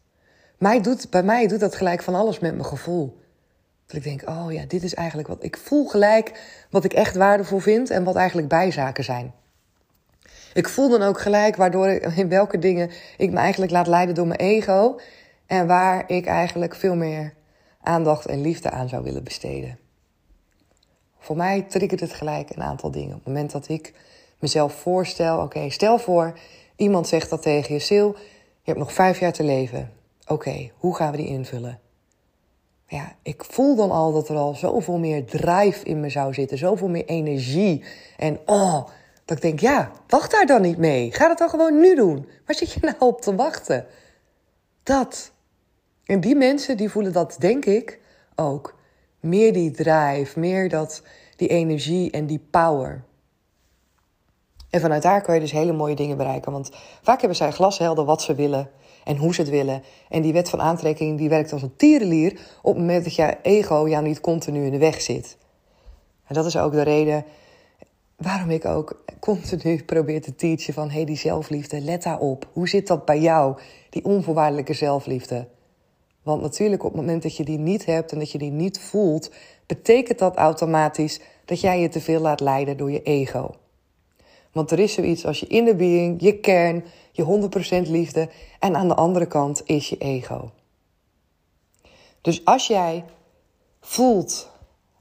Mij 0.57 0.81
doet, 0.81 1.09
bij 1.09 1.23
mij 1.23 1.47
doet 1.47 1.59
dat 1.59 1.75
gelijk 1.75 2.03
van 2.03 2.15
alles 2.15 2.39
met 2.39 2.53
mijn 2.53 2.65
gevoel. 2.65 3.21
Dat 3.85 3.95
ik 3.95 4.03
denk, 4.03 4.29
oh 4.29 4.51
ja, 4.51 4.65
dit 4.67 4.83
is 4.83 4.93
eigenlijk 4.93 5.27
wat 5.27 5.43
ik 5.43 5.57
voel 5.57 5.87
gelijk 5.87 6.41
wat 6.69 6.83
ik 6.83 6.93
echt 6.93 7.15
waardevol 7.15 7.59
vind 7.59 7.89
en 7.89 8.03
wat 8.03 8.15
eigenlijk 8.15 8.47
bijzaken 8.47 9.03
zijn. 9.03 9.33
Ik 10.53 10.69
voel 10.69 10.89
dan 10.89 11.01
ook 11.01 11.19
gelijk 11.19 11.55
waardoor 11.55 11.87
in 11.89 12.29
welke 12.29 12.59
dingen 12.59 12.89
ik 13.17 13.31
me 13.31 13.37
eigenlijk 13.37 13.71
laat 13.71 13.87
leiden 13.87 14.15
door 14.15 14.27
mijn 14.27 14.39
ego 14.39 14.99
en 15.45 15.67
waar 15.67 16.03
ik 16.09 16.25
eigenlijk 16.25 16.75
veel 16.75 16.95
meer 16.95 17.33
aandacht 17.81 18.25
en 18.25 18.41
liefde 18.41 18.69
aan 18.69 18.89
zou 18.89 19.03
willen 19.03 19.23
besteden. 19.23 19.79
Voor 21.19 21.35
mij 21.35 21.61
triggert 21.61 21.99
het 21.99 22.13
gelijk 22.13 22.49
een 22.49 22.63
aantal 22.63 22.91
dingen. 22.91 23.15
Op 23.15 23.15
het 23.15 23.25
moment 23.25 23.51
dat 23.51 23.69
ik 23.69 23.93
mezelf 24.41 24.73
voorstel. 24.73 25.41
Oké, 25.41 25.69
stel 25.69 25.99
voor, 25.99 26.39
iemand 26.75 27.07
zegt 27.07 27.29
dat 27.29 27.41
tegen 27.41 27.73
je. 27.73 27.79
Sil, 27.89 28.09
je 28.61 28.71
hebt 28.71 28.79
nog 28.79 28.93
vijf 28.93 29.19
jaar 29.19 29.33
te 29.33 29.43
leven. 29.43 29.91
Oké, 30.27 30.71
hoe 30.77 30.95
gaan 30.95 31.11
we 31.11 31.17
die 31.17 31.27
invullen? 31.27 31.79
Ja, 32.87 33.15
ik 33.21 33.43
voel 33.43 33.75
dan 33.75 33.91
al 33.91 34.13
dat 34.13 34.29
er 34.29 34.35
al 34.35 34.55
zoveel 34.55 34.97
meer 34.97 35.25
drive 35.25 35.85
in 35.85 35.99
me 35.99 36.09
zou 36.09 36.33
zitten. 36.33 36.57
Zoveel 36.57 36.87
meer 36.87 37.05
energie. 37.05 37.83
En 38.17 38.39
oh, 38.45 38.87
dat 39.25 39.37
ik 39.37 39.41
denk, 39.41 39.59
ja, 39.59 39.91
wacht 40.07 40.31
daar 40.31 40.45
dan 40.45 40.61
niet 40.61 40.77
mee. 40.77 41.11
Ga 41.11 41.29
het 41.29 41.37
dan 41.37 41.49
gewoon 41.49 41.79
nu 41.79 41.95
doen. 41.95 42.27
Waar 42.45 42.55
zit 42.55 42.71
je 42.71 42.79
nou 42.81 42.95
op 42.99 43.21
te 43.21 43.35
wachten? 43.35 43.85
Dat. 44.83 45.31
En 46.05 46.19
die 46.19 46.35
mensen 46.35 46.77
die 46.77 46.89
voelen 46.89 47.13
dat, 47.13 47.35
denk 47.39 47.65
ik, 47.65 47.99
ook. 48.35 48.79
Meer 49.19 49.53
die 49.53 49.71
drive, 49.71 50.39
meer 50.39 50.69
dat, 50.69 51.03
die 51.35 51.47
energie 51.47 52.11
en 52.11 52.25
die 52.25 52.47
power. 52.51 53.03
En 54.71 54.81
vanuit 54.81 55.01
daar 55.01 55.21
kun 55.21 55.33
je 55.33 55.39
dus 55.39 55.51
hele 55.51 55.73
mooie 55.73 55.95
dingen 55.95 56.17
bereiken. 56.17 56.51
Want 56.51 56.69
vaak 57.01 57.19
hebben 57.19 57.37
zij 57.37 57.51
glashelder 57.51 58.05
wat 58.05 58.21
ze 58.21 58.35
willen 58.35 58.69
en 59.03 59.17
hoe 59.17 59.33
ze 59.33 59.41
het 59.41 59.49
willen. 59.49 59.83
En 60.09 60.21
die 60.21 60.33
wet 60.33 60.49
van 60.49 60.61
aantrekking 60.61 61.17
die 61.17 61.29
werkt 61.29 61.53
als 61.53 61.61
een 61.61 61.75
tierenlier 61.75 62.31
op 62.61 62.73
het 62.73 62.83
moment 62.83 63.03
dat 63.03 63.15
je 63.15 63.37
ego 63.41 63.87
jou 63.87 64.03
niet 64.03 64.21
continu 64.21 64.65
in 64.65 64.71
de 64.71 64.77
weg 64.77 65.01
zit. 65.01 65.37
En 66.27 66.35
dat 66.35 66.45
is 66.45 66.57
ook 66.57 66.71
de 66.71 66.81
reden 66.81 67.25
waarom 68.17 68.49
ik 68.49 68.65
ook 68.65 69.03
continu 69.19 69.83
probeer 69.93 70.21
te 70.21 70.35
teachen 70.35 70.73
van... 70.73 70.89
hé, 70.89 70.95
hey, 70.95 71.05
die 71.05 71.17
zelfliefde, 71.17 71.81
let 71.81 72.03
daarop. 72.03 72.49
Hoe 72.53 72.69
zit 72.69 72.87
dat 72.87 73.05
bij 73.05 73.19
jou, 73.19 73.57
die 73.89 74.05
onvoorwaardelijke 74.05 74.73
zelfliefde? 74.73 75.47
Want 76.23 76.41
natuurlijk 76.41 76.83
op 76.83 76.91
het 76.91 77.01
moment 77.01 77.23
dat 77.23 77.37
je 77.37 77.43
die 77.43 77.57
niet 77.57 77.85
hebt 77.85 78.11
en 78.11 78.19
dat 78.19 78.31
je 78.31 78.37
die 78.37 78.51
niet 78.51 78.79
voelt... 78.79 79.31
betekent 79.65 80.19
dat 80.19 80.35
automatisch 80.35 81.19
dat 81.45 81.61
jij 81.61 81.81
je 81.81 81.89
te 81.89 82.01
veel 82.01 82.21
laat 82.21 82.39
leiden 82.39 82.77
door 82.77 82.91
je 82.91 83.01
ego. 83.01 83.55
Want 84.51 84.71
er 84.71 84.79
is 84.79 84.93
zoiets 84.93 85.25
als 85.25 85.39
je 85.39 85.47
inner 85.47 85.75
being, 85.75 86.21
je 86.21 86.39
kern, 86.39 86.85
je 87.11 87.49
100% 87.85 87.89
liefde. 87.89 88.29
En 88.59 88.75
aan 88.75 88.87
de 88.87 88.95
andere 88.95 89.25
kant 89.25 89.61
is 89.65 89.89
je 89.89 89.97
ego. 89.97 90.51
Dus 92.21 92.45
als 92.45 92.67
jij 92.67 93.03
voelt 93.81 94.49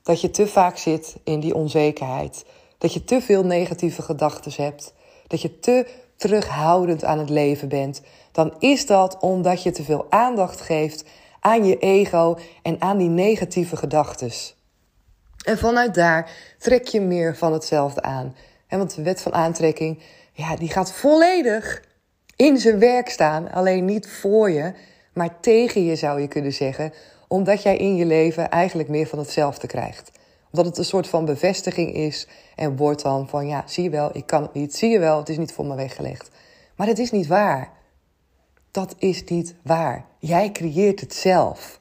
dat 0.02 0.20
je 0.20 0.30
te 0.30 0.46
vaak 0.46 0.76
zit 0.76 1.16
in 1.24 1.40
die 1.40 1.54
onzekerheid, 1.54 2.44
dat 2.78 2.92
je 2.92 3.04
te 3.04 3.20
veel 3.20 3.44
negatieve 3.44 4.02
gedachten 4.02 4.52
hebt, 4.56 4.94
dat 5.26 5.40
je 5.40 5.58
te 5.58 5.86
terughoudend 6.16 7.04
aan 7.04 7.18
het 7.18 7.30
leven 7.30 7.68
bent, 7.68 8.02
dan 8.32 8.54
is 8.58 8.86
dat 8.86 9.18
omdat 9.18 9.62
je 9.62 9.70
te 9.70 9.84
veel 9.84 10.06
aandacht 10.08 10.60
geeft 10.60 11.04
aan 11.40 11.64
je 11.64 11.78
ego 11.78 12.38
en 12.62 12.80
aan 12.80 12.98
die 12.98 13.08
negatieve 13.08 13.76
gedachten. 13.76 14.30
En 15.44 15.58
vanuit 15.58 15.94
daar 15.94 16.30
trek 16.58 16.86
je 16.86 17.00
meer 17.00 17.36
van 17.36 17.52
hetzelfde 17.52 18.02
aan. 18.02 18.34
En 18.70 18.78
want 18.78 18.94
de 18.94 19.02
wet 19.02 19.22
van 19.22 19.32
aantrekking, 19.32 19.98
ja, 20.32 20.56
die 20.56 20.68
gaat 20.68 20.92
volledig 20.92 21.82
in 22.36 22.58
zijn 22.58 22.78
werk 22.78 23.08
staan. 23.08 23.50
Alleen 23.50 23.84
niet 23.84 24.08
voor 24.08 24.50
je, 24.50 24.72
maar 25.12 25.40
tegen 25.40 25.84
je 25.84 25.96
zou 25.96 26.20
je 26.20 26.28
kunnen 26.28 26.52
zeggen. 26.52 26.92
Omdat 27.28 27.62
jij 27.62 27.76
in 27.76 27.96
je 27.96 28.04
leven 28.04 28.50
eigenlijk 28.50 28.88
meer 28.88 29.06
van 29.06 29.18
hetzelfde 29.18 29.66
krijgt. 29.66 30.10
Omdat 30.50 30.66
het 30.66 30.78
een 30.78 30.84
soort 30.84 31.08
van 31.08 31.24
bevestiging 31.24 31.94
is 31.94 32.26
en 32.56 32.76
wordt 32.76 33.02
dan 33.02 33.28
van 33.28 33.46
ja, 33.46 33.62
zie 33.66 33.82
je 33.82 33.90
wel, 33.90 34.10
ik 34.12 34.26
kan 34.26 34.42
het 34.42 34.52
niet. 34.52 34.74
Zie 34.74 34.90
je 34.90 34.98
wel, 34.98 35.18
het 35.18 35.28
is 35.28 35.38
niet 35.38 35.52
voor 35.52 35.66
me 35.66 35.74
weggelegd. 35.74 36.30
Maar 36.76 36.86
het 36.86 36.98
is 36.98 37.10
niet 37.10 37.26
waar. 37.26 37.72
Dat 38.70 38.94
is 38.98 39.24
niet 39.24 39.54
waar. 39.62 40.04
Jij 40.18 40.52
creëert 40.52 41.00
het 41.00 41.14
zelf. 41.14 41.80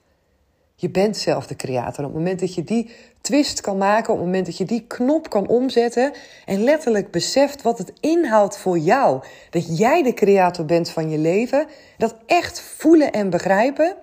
Je 0.76 0.90
bent 0.90 1.18
zelf 1.18 1.48
de 1.48 1.56
creator. 1.56 2.06
Op 2.06 2.12
het 2.12 2.20
moment 2.20 2.40
dat 2.40 2.54
je 2.54 2.64
die 2.64 2.92
twist 3.22 3.62
kan 3.62 3.78
maken, 3.78 4.14
op 4.14 4.18
het 4.18 4.26
moment 4.26 4.46
dat 4.46 4.58
je 4.58 4.66
die 4.66 4.86
knop 4.88 5.30
kan 5.30 5.48
omzetten 5.48 6.14
en 6.46 6.64
letterlijk 6.64 7.12
beseft 7.12 7.62
wat 7.62 7.78
het 7.78 7.94
inhoudt 8.00 8.58
voor 8.58 8.78
jou, 8.78 9.24
dat 9.50 9.78
jij 9.78 10.04
de 10.04 10.14
creator 10.14 10.66
bent 10.66 10.90
van 10.90 11.10
je 11.10 11.18
leven, 11.18 11.68
dat 11.98 12.16
echt 12.26 12.62
voelen 12.62 13.12
en 13.12 13.30
begrijpen, 13.30 13.96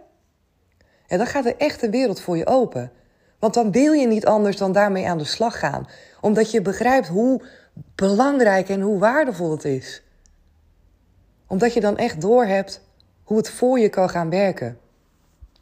en 1.07 1.19
dan 1.19 1.27
gaat 1.27 1.47
er 1.47 1.57
echt 1.57 1.81
de 1.81 1.91
wereld 1.91 2.21
voor 2.21 2.37
je 2.37 2.47
open. 2.47 2.93
Want 3.39 3.55
dan 3.55 3.73
wil 3.73 3.93
je 3.93 4.07
niet 4.07 4.27
anders 4.27 4.57
dan 4.57 4.73
daarmee 4.73 5.09
aan 5.09 5.19
de 5.19 5.25
slag 5.25 5.59
gaan, 5.59 5.89
omdat 6.21 6.51
je 6.51 6.63
begrijpt 6.63 7.09
hoe 7.09 7.43
belangrijk 7.95 8.69
en 8.69 8.81
hoe 8.81 8.99
waardevol 8.99 9.51
het 9.51 9.65
is. 9.65 10.03
Omdat 11.47 11.75
je 11.75 11.81
dan 11.81 11.97
echt 11.97 12.21
doorhebt 12.21 12.81
hoe 13.23 13.37
het 13.37 13.51
voor 13.51 13.79
je 13.79 13.89
kan 13.89 14.11
gaan 14.11 14.31
werken. 14.31 14.79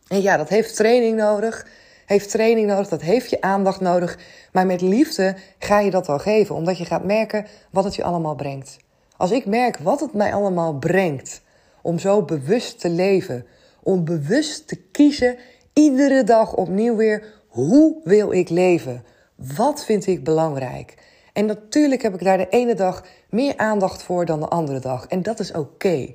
En 0.09 0.23
ja, 0.23 0.37
dat 0.37 0.49
heeft 0.49 0.77
training 0.77 1.17
nodig. 1.17 1.67
Heeft 2.07 2.31
training 2.31 2.67
nodig, 2.67 2.89
dat 2.89 3.03
heeft 3.03 3.31
je 3.31 3.41
aandacht 3.41 3.81
nodig. 3.81 4.19
Maar 4.53 4.67
met 4.67 4.81
liefde 4.81 5.37
ga 5.59 5.81
je 5.81 5.91
dat 5.91 6.07
wel 6.07 6.19
geven, 6.19 6.55
omdat 6.55 6.79
je 6.79 6.85
gaat 6.85 7.05
merken 7.05 7.47
wat 7.71 7.85
het 7.85 7.95
je 7.95 8.05
allemaal 8.05 8.35
brengt. 8.35 8.77
Als 9.17 9.31
ik 9.31 9.47
merk 9.47 9.79
wat 9.79 10.01
het 10.01 10.13
mij 10.13 10.35
allemaal 10.35 10.75
brengt 10.75 11.43
om 11.83 11.99
zo 11.99 12.23
bewust 12.23 12.81
te 12.81 12.89
leven, 12.89 13.47
om 13.83 14.05
bewust 14.05 14.69
te 14.69 14.77
kiezen, 14.77 15.37
iedere 15.73 16.25
dag 16.25 16.55
opnieuw 16.55 16.97
weer, 16.97 17.25
hoe 17.49 18.01
wil 18.05 18.33
ik 18.33 18.49
leven? 18.49 19.05
Wat 19.35 19.85
vind 19.85 20.07
ik 20.07 20.25
belangrijk? 20.25 20.95
En 21.33 21.47
natuurlijk 21.47 22.03
heb 22.03 22.15
ik 22.15 22.25
daar 22.25 22.39
de 22.39 22.49
ene 22.49 22.75
dag 22.75 23.05
meer 23.31 23.57
aandacht 23.57 24.03
voor 24.03 24.25
dan 24.25 24.41
de 24.41 24.49
andere 24.49 24.79
dag. 24.79 25.07
En 25.07 25.23
dat 25.23 25.41
is 25.41 25.53
oké. 25.53 26.15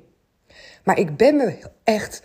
Maar 0.84 0.98
ik 0.98 1.16
ben 1.16 1.36
me 1.36 1.58
echt 1.84 2.22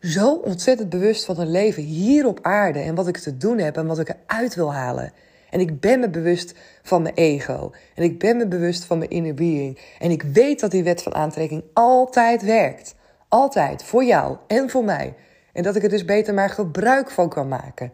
zo 0.00 0.34
ontzettend 0.34 0.88
bewust 0.88 1.24
van 1.24 1.40
een 1.40 1.50
leven 1.50 1.82
hier 1.82 2.26
op 2.26 2.38
aarde 2.42 2.78
en 2.78 2.94
wat 2.94 3.08
ik 3.08 3.16
te 3.16 3.36
doen 3.36 3.58
heb 3.58 3.76
en 3.76 3.86
wat 3.86 3.98
ik 3.98 4.08
eruit 4.08 4.54
wil 4.54 4.74
halen. 4.74 5.12
En 5.50 5.60
ik 5.60 5.80
ben 5.80 6.00
me 6.00 6.10
bewust 6.10 6.54
van 6.82 7.02
mijn 7.02 7.14
ego. 7.14 7.72
En 7.94 8.02
ik 8.02 8.18
ben 8.18 8.36
me 8.36 8.46
bewust 8.46 8.84
van 8.84 8.98
mijn 8.98 9.10
inner 9.10 9.34
being. 9.34 9.78
En 9.98 10.10
ik 10.10 10.22
weet 10.22 10.60
dat 10.60 10.70
die 10.70 10.82
wet 10.82 11.02
van 11.02 11.14
aantrekking 11.14 11.64
altijd 11.72 12.42
werkt. 12.42 12.94
Altijd. 13.28 13.82
Voor 13.82 14.04
jou 14.04 14.36
en 14.46 14.70
voor 14.70 14.84
mij. 14.84 15.14
En 15.52 15.62
dat 15.62 15.76
ik 15.76 15.82
er 15.82 15.88
dus 15.88 16.04
beter 16.04 16.34
maar 16.34 16.50
gebruik 16.50 17.10
van 17.10 17.28
kan 17.28 17.48
maken. 17.48 17.92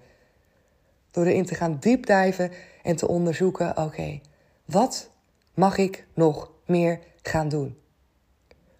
Door 1.11 1.25
erin 1.25 1.47
te 1.47 1.55
gaan 1.55 1.77
diepdijven 1.81 2.51
en 2.83 2.97
te 2.97 3.09
onderzoeken: 3.09 3.77
oké, 3.77 4.21
wat 4.65 5.11
mag 5.55 5.79
ik 5.79 6.07
nog 6.15 6.51
meer 6.67 6.99
gaan 7.23 7.49
doen? 7.49 7.77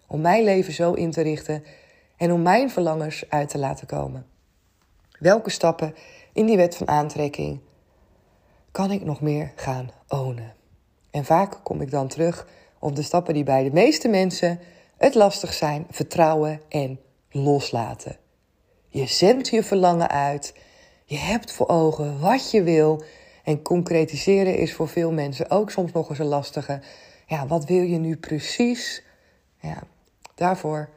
Om 0.07 0.21
mijn 0.21 0.43
leven 0.43 0.73
zo 0.73 0.93
in 0.93 1.11
te 1.11 1.21
richten 1.21 1.63
en 2.17 2.31
om 2.31 2.41
mijn 2.41 2.69
verlangens 2.69 3.29
uit 3.29 3.49
te 3.49 3.57
laten 3.57 3.87
komen. 3.87 4.25
Welke 5.19 5.49
stappen 5.49 5.95
in 6.33 6.45
die 6.45 6.57
wet 6.57 6.75
van 6.75 6.87
aantrekking 6.87 7.59
kan 8.71 8.91
ik 8.91 9.03
nog 9.03 9.21
meer 9.21 9.51
gaan 9.55 9.91
ownen? 10.07 10.53
En 11.11 11.25
vaak 11.25 11.59
kom 11.63 11.81
ik 11.81 11.91
dan 11.91 12.07
terug 12.07 12.47
op 12.79 12.95
de 12.95 13.01
stappen 13.01 13.33
die 13.33 13.43
bij 13.43 13.63
de 13.63 13.71
meeste 13.71 14.07
mensen 14.07 14.59
het 14.97 15.15
lastig 15.15 15.53
zijn: 15.53 15.85
vertrouwen 15.89 16.61
en 16.69 16.99
loslaten. 17.29 18.17
Je 18.89 19.07
zendt 19.07 19.49
je 19.49 19.63
verlangen 19.63 20.09
uit. 20.09 20.53
Je 21.05 21.17
hebt 21.17 21.51
voor 21.51 21.67
ogen 21.67 22.19
wat 22.19 22.51
je 22.51 22.63
wil. 22.63 23.03
En 23.43 23.61
concretiseren 23.61 24.57
is 24.57 24.73
voor 24.73 24.87
veel 24.87 25.11
mensen 25.11 25.49
ook 25.49 25.71
soms 25.71 25.91
nog 25.91 26.09
eens 26.09 26.19
een 26.19 26.25
lastige. 26.25 26.81
Ja, 27.27 27.47
wat 27.47 27.65
wil 27.65 27.81
je 27.81 27.97
nu 27.97 28.17
precies? 28.17 29.03
Ja, 29.59 29.83
daarvoor 30.35 30.89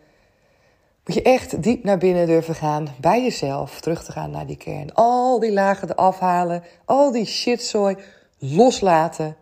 moet 1.07 1.15
je 1.15 1.23
echt 1.23 1.63
diep 1.63 1.85
naar 1.85 1.99
binnen 1.99 2.27
durven 2.27 2.55
gaan. 2.55 2.89
Bij 3.01 3.23
jezelf. 3.23 3.81
Terug 3.81 4.05
te 4.05 4.13
gaan 4.13 4.31
naar 4.31 4.47
die 4.47 4.57
kern. 4.57 4.95
Al 4.95 5.41
die 5.41 5.53
lagen 5.53 5.91
eraf 5.91 6.19
halen. 6.19 6.63
Al 6.85 7.13
die 7.13 7.25
shitzooi 7.25 7.97
loslaten. 8.39 9.37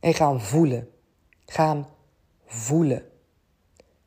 En 0.00 0.14
gaan 0.14 0.40
voelen. 0.40 0.88
Gaan 1.46 1.88
voelen. 2.46 3.02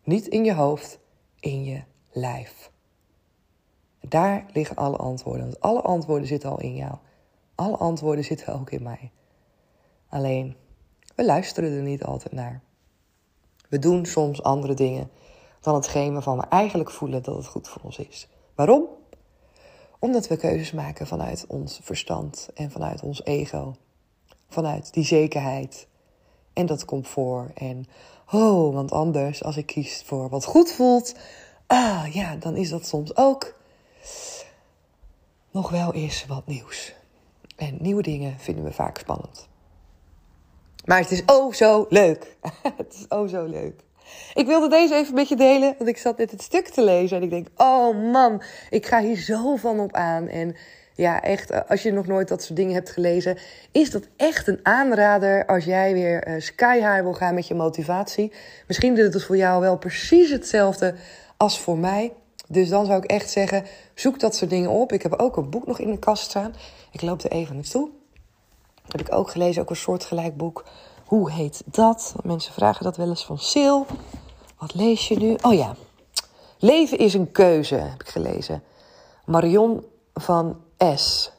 Niet 0.03 0.27
in 0.27 0.43
je 0.43 0.53
hoofd, 0.53 0.99
in 1.39 1.63
je 1.63 1.81
lijf. 2.11 2.71
Daar 4.01 4.45
liggen 4.53 4.75
alle 4.75 4.97
antwoorden. 4.97 5.43
Want 5.43 5.59
alle 5.59 5.81
antwoorden 5.81 6.27
zitten 6.27 6.49
al 6.49 6.59
in 6.59 6.75
jou. 6.75 6.95
Alle 7.55 7.77
antwoorden 7.77 8.23
zitten 8.23 8.53
ook 8.53 8.71
in 8.71 8.83
mij. 8.83 9.11
Alleen, 10.09 10.55
we 11.15 11.25
luisteren 11.25 11.71
er 11.71 11.81
niet 11.81 12.03
altijd 12.03 12.33
naar. 12.33 12.61
We 13.69 13.79
doen 13.79 14.05
soms 14.05 14.43
andere 14.43 14.73
dingen 14.73 15.09
dan 15.67 15.75
hetgeen 15.75 16.13
waarvan 16.13 16.37
we 16.37 16.45
eigenlijk 16.49 16.91
voelen 16.91 17.23
dat 17.23 17.35
het 17.35 17.47
goed 17.47 17.67
voor 17.67 17.81
ons 17.81 17.97
is. 17.97 18.27
Waarom? 18.55 18.85
Omdat 19.99 20.27
we 20.27 20.37
keuzes 20.37 20.71
maken 20.71 21.07
vanuit 21.07 21.45
ons 21.47 21.79
verstand 21.83 22.49
en 22.53 22.71
vanuit 22.71 23.01
ons 23.01 23.25
ego. 23.25 23.75
Vanuit 24.49 24.93
die 24.93 25.03
zekerheid 25.03 25.87
en 26.53 26.65
dat 26.65 26.85
comfort. 26.85 27.53
En 27.53 27.85
oh, 28.31 28.73
want 28.73 28.91
anders, 28.91 29.43
als 29.43 29.57
ik 29.57 29.65
kies 29.65 30.03
voor 30.05 30.29
wat 30.29 30.45
goed 30.45 30.71
voelt, 30.71 31.15
ah 31.65 32.13
ja, 32.13 32.35
dan 32.35 32.55
is 32.55 32.69
dat 32.69 32.85
soms 32.85 33.15
ook 33.15 33.55
nog 35.51 35.69
wel 35.69 35.93
eens 35.93 36.25
wat 36.25 36.45
nieuws. 36.47 36.93
En 37.55 37.77
nieuwe 37.79 38.01
dingen 38.01 38.39
vinden 38.39 38.63
we 38.63 38.71
vaak 38.71 38.97
spannend. 38.97 39.47
Maar 40.85 40.99
het 40.99 41.11
is 41.11 41.23
oh 41.25 41.53
zo 41.53 41.85
leuk. 41.89 42.37
het 42.77 42.93
is 42.93 43.05
oh 43.07 43.27
zo 43.27 43.45
leuk. 43.45 43.85
Ik 44.33 44.45
wilde 44.45 44.69
deze 44.69 44.95
even 44.95 45.13
met 45.13 45.29
je 45.29 45.35
delen, 45.35 45.75
want 45.77 45.89
ik 45.89 45.97
zat 45.97 46.17
net 46.17 46.31
het 46.31 46.41
stuk 46.41 46.67
te 46.67 46.83
lezen 46.83 47.17
en 47.17 47.23
ik 47.23 47.29
denk, 47.29 47.47
oh 47.55 48.11
man, 48.11 48.41
ik 48.69 48.85
ga 48.85 49.01
hier 49.01 49.17
zo 49.17 49.55
van 49.55 49.79
op 49.79 49.93
aan. 49.93 50.27
En 50.27 50.55
ja, 50.95 51.21
echt, 51.21 51.69
als 51.69 51.83
je 51.83 51.91
nog 51.91 52.07
nooit 52.07 52.27
dat 52.27 52.43
soort 52.43 52.55
dingen 52.55 52.73
hebt 52.73 52.89
gelezen, 52.89 53.37
is 53.71 53.91
dat 53.91 54.07
echt 54.15 54.47
een 54.47 54.59
aanrader 54.63 55.45
als 55.45 55.65
jij 55.65 55.93
weer 55.93 56.27
uh, 56.27 56.41
sky 56.41 56.75
high 56.75 57.01
wil 57.01 57.13
gaan 57.13 57.33
met 57.33 57.47
je 57.47 57.53
motivatie. 57.53 58.31
Misschien 58.67 58.95
doet 58.95 59.13
het 59.13 59.23
voor 59.23 59.37
jou 59.37 59.61
wel 59.61 59.77
precies 59.77 60.29
hetzelfde 60.29 60.95
als 61.37 61.59
voor 61.59 61.77
mij. 61.77 62.13
Dus 62.47 62.69
dan 62.69 62.85
zou 62.85 62.97
ik 62.97 63.11
echt 63.11 63.29
zeggen, 63.29 63.65
zoek 63.93 64.19
dat 64.19 64.35
soort 64.35 64.49
dingen 64.49 64.69
op. 64.69 64.91
Ik 64.91 65.03
heb 65.03 65.13
ook 65.13 65.37
een 65.37 65.49
boek 65.49 65.67
nog 65.67 65.79
in 65.79 65.91
de 65.91 65.99
kast 65.99 66.23
staan. 66.23 66.55
Ik 66.91 67.01
loop 67.01 67.21
er 67.21 67.31
even 67.31 67.55
naartoe. 67.55 67.89
Heb 68.87 69.01
ik 69.01 69.13
ook 69.13 69.29
gelezen, 69.29 69.61
ook 69.61 69.69
een 69.69 69.75
soortgelijk 69.75 70.37
boek. 70.37 70.65
Hoe 71.07 71.31
heet 71.31 71.63
dat? 71.65 72.15
Mensen 72.23 72.53
vragen 72.53 72.83
dat 72.83 72.97
wel 72.97 73.07
eens 73.07 73.25
van 73.25 73.39
Sil. 73.51 73.77
Wat 74.57 74.73
lees 74.73 75.07
je 75.07 75.19
nu? 75.19 75.35
Oh 75.41 75.53
ja, 75.53 75.75
Leven 76.59 76.97
is 76.97 77.13
een 77.13 77.31
keuze, 77.31 77.75
heb 77.75 78.01
ik 78.01 78.09
gelezen. 78.09 78.63
Marion 79.25 79.85
van 80.13 80.57
S. 80.95 81.31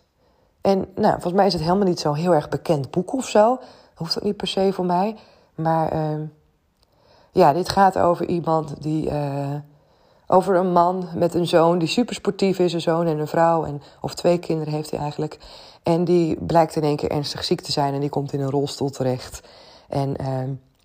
En 0.60 0.78
nou, 0.94 1.12
volgens 1.12 1.32
mij 1.32 1.46
is 1.46 1.52
het 1.52 1.62
helemaal 1.62 1.86
niet 1.86 2.00
zo 2.00 2.12
heel 2.12 2.34
erg 2.34 2.48
bekend 2.48 2.90
boek 2.90 3.12
of 3.12 3.28
zo. 3.28 3.58
Hoeft 3.94 4.18
ook 4.18 4.24
niet 4.24 4.36
per 4.36 4.46
se 4.46 4.72
voor 4.72 4.84
mij. 4.84 5.16
Maar 5.54 5.94
uh, 5.94 6.20
ja, 7.32 7.52
dit 7.52 7.68
gaat 7.68 7.98
over 7.98 8.26
iemand 8.26 8.82
die. 8.82 9.10
Uh, 9.10 9.54
over 10.30 10.56
een 10.56 10.72
man 10.72 11.08
met 11.14 11.34
een 11.34 11.46
zoon 11.46 11.78
die 11.78 11.88
super 11.88 12.14
sportief 12.14 12.58
is, 12.58 12.72
een 12.72 12.80
zoon 12.80 13.06
en 13.06 13.18
een 13.18 13.26
vrouw. 13.26 13.64
En, 13.64 13.82
of 14.00 14.14
twee 14.14 14.38
kinderen 14.38 14.72
heeft 14.72 14.90
hij 14.90 15.00
eigenlijk. 15.00 15.38
En 15.88 16.04
die 16.04 16.36
blijkt 16.40 16.76
in 16.76 16.82
één 16.82 16.96
keer 16.96 17.10
ernstig 17.10 17.44
ziek 17.44 17.60
te 17.60 17.72
zijn 17.72 17.94
en 17.94 18.00
die 18.00 18.08
komt 18.08 18.32
in 18.32 18.40
een 18.40 18.50
rolstoel 18.50 18.90
terecht. 18.90 19.40
En 19.88 20.16
uh, 20.20 20.26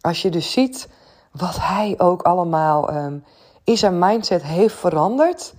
als 0.01 0.22
je 0.22 0.29
dus 0.29 0.51
ziet 0.51 0.88
wat 1.31 1.57
hij 1.60 1.95
ook 1.98 2.22
allemaal 2.22 2.95
um, 2.95 3.24
in 3.63 3.77
zijn 3.77 4.00
mindset 4.00 4.43
heeft 4.43 4.75
veranderd. 4.75 5.53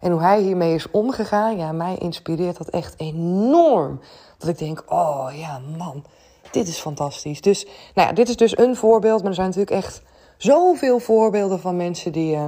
En 0.00 0.10
hoe 0.12 0.20
hij 0.20 0.40
hiermee 0.40 0.74
is 0.74 0.90
omgegaan, 0.90 1.56
ja, 1.56 1.72
mij 1.72 1.96
inspireert 1.98 2.56
dat 2.56 2.68
echt 2.68 2.94
enorm. 2.96 4.00
Dat 4.38 4.48
ik 4.48 4.58
denk, 4.58 4.84
oh 4.88 5.28
ja, 5.34 5.60
man, 5.78 6.04
dit 6.50 6.68
is 6.68 6.78
fantastisch. 6.78 7.40
Dus, 7.40 7.64
nou 7.94 8.08
ja, 8.08 8.14
dit 8.14 8.28
is 8.28 8.36
dus 8.36 8.58
een 8.58 8.76
voorbeeld. 8.76 9.20
Maar 9.20 9.28
er 9.28 9.34
zijn 9.34 9.46
natuurlijk 9.46 9.76
echt 9.76 10.02
zoveel 10.36 10.98
voorbeelden 10.98 11.60
van 11.60 11.76
mensen 11.76 12.12
die 12.12 12.36
uh, 12.36 12.46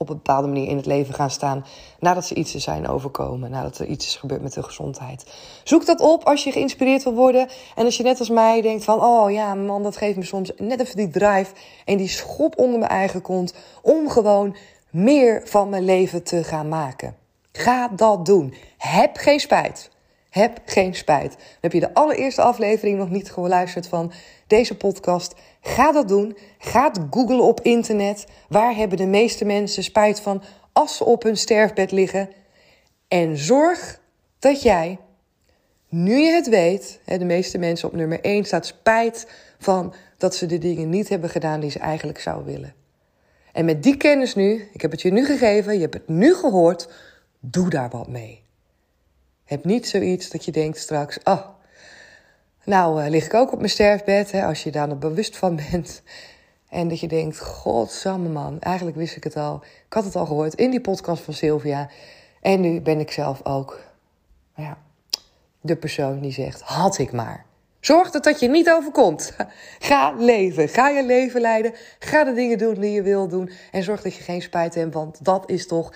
op 0.00 0.08
een 0.08 0.16
bepaalde 0.16 0.48
manier 0.48 0.68
in 0.68 0.76
het 0.76 0.86
leven 0.86 1.14
gaan 1.14 1.30
staan. 1.30 1.64
nadat 1.98 2.26
ze 2.26 2.34
iets 2.34 2.54
zijn 2.54 2.88
overkomen, 2.88 3.50
nadat 3.50 3.78
er 3.78 3.86
iets 3.86 4.06
is 4.06 4.16
gebeurd 4.16 4.42
met 4.42 4.52
de 4.52 4.62
gezondheid. 4.62 5.32
Zoek 5.64 5.86
dat 5.86 6.00
op 6.00 6.24
als 6.24 6.44
je 6.44 6.52
geïnspireerd 6.52 7.02
wil 7.02 7.14
worden. 7.14 7.48
En 7.74 7.84
als 7.84 7.96
je 7.96 8.02
net 8.02 8.18
als 8.18 8.28
mij 8.30 8.60
denkt: 8.60 8.84
van, 8.84 9.02
oh 9.02 9.30
ja, 9.30 9.54
man, 9.54 9.82
dat 9.82 9.96
geeft 9.96 10.16
me 10.16 10.24
soms 10.24 10.52
net 10.56 10.80
even 10.80 10.96
die 10.96 11.10
drive. 11.10 11.52
en 11.84 11.96
die 11.96 12.08
schop 12.08 12.58
onder 12.58 12.78
mijn 12.78 12.90
eigen 12.90 13.22
kont. 13.22 13.54
om 13.82 14.08
gewoon 14.08 14.56
meer 14.90 15.42
van 15.44 15.68
mijn 15.68 15.84
leven 15.84 16.22
te 16.22 16.44
gaan 16.44 16.68
maken. 16.68 17.16
Ga 17.52 17.88
dat 17.88 18.26
doen. 18.26 18.54
Heb 18.78 19.16
geen 19.16 19.40
spijt. 19.40 19.90
Heb 20.30 20.60
geen 20.64 20.94
spijt. 20.94 21.36
heb 21.60 21.72
je 21.72 21.80
de 21.80 21.94
allereerste 21.94 22.42
aflevering 22.42 22.98
nog 22.98 23.10
niet 23.10 23.32
geluisterd 23.32 23.86
van 23.86 24.12
deze 24.46 24.76
podcast. 24.76 25.34
Ga 25.60 25.92
dat 25.92 26.08
doen. 26.08 26.36
Ga 26.58 26.92
googlen 27.10 27.42
op 27.42 27.60
internet. 27.60 28.26
Waar 28.48 28.74
hebben 28.74 28.98
de 28.98 29.06
meeste 29.06 29.44
mensen 29.44 29.82
spijt 29.82 30.20
van 30.20 30.42
als 30.72 30.96
ze 30.96 31.04
op 31.04 31.22
hun 31.22 31.36
sterfbed 31.36 31.90
liggen? 31.90 32.30
En 33.08 33.36
zorg 33.36 34.00
dat 34.38 34.62
jij, 34.62 34.98
nu 35.88 36.18
je 36.18 36.32
het 36.32 36.48
weet, 36.48 37.00
de 37.04 37.24
meeste 37.24 37.58
mensen 37.58 37.88
op 37.88 37.94
nummer 37.94 38.20
1 38.20 38.44
staat 38.44 38.66
spijt 38.66 39.26
van 39.58 39.94
dat 40.16 40.34
ze 40.34 40.46
de 40.46 40.58
dingen 40.58 40.88
niet 40.88 41.08
hebben 41.08 41.30
gedaan 41.30 41.60
die 41.60 41.70
ze 41.70 41.78
eigenlijk 41.78 42.18
zouden 42.18 42.52
willen. 42.52 42.74
En 43.52 43.64
met 43.64 43.82
die 43.82 43.96
kennis 43.96 44.34
nu, 44.34 44.68
ik 44.72 44.80
heb 44.80 44.90
het 44.90 45.02
je 45.02 45.12
nu 45.12 45.24
gegeven, 45.24 45.74
je 45.74 45.80
hebt 45.80 45.94
het 45.94 46.08
nu 46.08 46.34
gehoord, 46.34 46.88
doe 47.40 47.70
daar 47.70 47.90
wat 47.90 48.08
mee. 48.08 48.42
Heb 49.50 49.64
niet 49.64 49.88
zoiets 49.88 50.30
dat 50.30 50.44
je 50.44 50.52
denkt 50.52 50.78
straks, 50.78 51.18
oh, 51.24 51.46
nou 52.64 53.04
uh, 53.04 53.10
lig 53.10 53.24
ik 53.24 53.34
ook 53.34 53.52
op 53.52 53.58
mijn 53.58 53.70
sterfbed, 53.70 54.30
hè, 54.30 54.44
als 54.44 54.62
je 54.62 54.70
daar 54.70 54.88
nog 54.88 54.98
bewust 54.98 55.36
van 55.36 55.56
bent. 55.70 56.02
En 56.68 56.88
dat 56.88 57.00
je 57.00 57.08
denkt, 57.08 57.40
godsamme 57.40 58.28
man, 58.28 58.60
eigenlijk 58.60 58.96
wist 58.96 59.16
ik 59.16 59.24
het 59.24 59.36
al. 59.36 59.62
Ik 59.86 59.92
had 59.92 60.04
het 60.04 60.16
al 60.16 60.26
gehoord 60.26 60.54
in 60.54 60.70
die 60.70 60.80
podcast 60.80 61.22
van 61.22 61.34
Sylvia. 61.34 61.88
En 62.40 62.60
nu 62.60 62.80
ben 62.80 63.00
ik 63.00 63.10
zelf 63.10 63.44
ook 63.44 63.80
ja, 64.54 64.78
de 65.60 65.76
persoon 65.76 66.20
die 66.20 66.32
zegt, 66.32 66.60
had 66.60 66.98
ik 66.98 67.12
maar. 67.12 67.44
Zorg 67.80 68.10
dat 68.10 68.24
dat 68.24 68.40
je 68.40 68.48
niet 68.48 68.70
overkomt. 68.70 69.36
Ga 69.78 70.14
leven. 70.18 70.68
Ga 70.68 70.88
je 70.88 71.04
leven 71.04 71.40
leiden. 71.40 71.74
Ga 71.98 72.24
de 72.24 72.32
dingen 72.32 72.58
doen 72.58 72.74
die 72.74 72.92
je 72.92 73.02
wil 73.02 73.28
doen. 73.28 73.50
En 73.70 73.82
zorg 73.82 74.02
dat 74.02 74.14
je 74.14 74.22
geen 74.22 74.42
spijt 74.42 74.74
hebt, 74.74 74.94
want 74.94 75.24
dat 75.24 75.50
is 75.50 75.66
toch. 75.66 75.92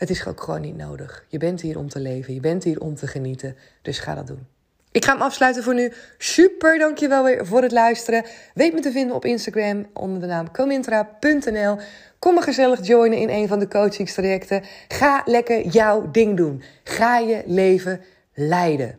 Het 0.00 0.10
is 0.10 0.26
ook 0.26 0.42
gewoon 0.42 0.60
niet 0.60 0.76
nodig. 0.76 1.24
Je 1.28 1.38
bent 1.38 1.60
hier 1.60 1.78
om 1.78 1.88
te 1.88 2.00
leven. 2.00 2.34
Je 2.34 2.40
bent 2.40 2.64
hier 2.64 2.80
om 2.80 2.94
te 2.94 3.06
genieten. 3.06 3.56
Dus 3.82 3.98
ga 3.98 4.14
dat 4.14 4.26
doen. 4.26 4.46
Ik 4.92 5.04
ga 5.04 5.12
hem 5.12 5.22
afsluiten 5.22 5.62
voor 5.62 5.74
nu. 5.74 5.92
Super, 6.18 6.78
dankjewel 6.78 7.24
weer 7.24 7.46
voor 7.46 7.62
het 7.62 7.72
luisteren. 7.72 8.24
Weet 8.54 8.72
me 8.72 8.80
te 8.80 8.92
vinden 8.92 9.16
op 9.16 9.24
Instagram 9.24 9.86
onder 9.92 10.20
de 10.20 10.26
naam 10.26 10.50
comintra.nl. 10.50 11.78
Kom 12.18 12.34
maar 12.34 12.42
gezellig 12.42 12.86
joinen 12.86 13.18
in 13.18 13.28
een 13.28 13.48
van 13.48 13.58
de 13.58 13.68
coachingstrajecten. 13.68 14.62
Ga 14.88 15.22
lekker 15.24 15.66
jouw 15.66 16.10
ding 16.10 16.36
doen. 16.36 16.62
Ga 16.84 17.18
je 17.18 17.42
leven 17.46 18.00
leiden. 18.34 18.98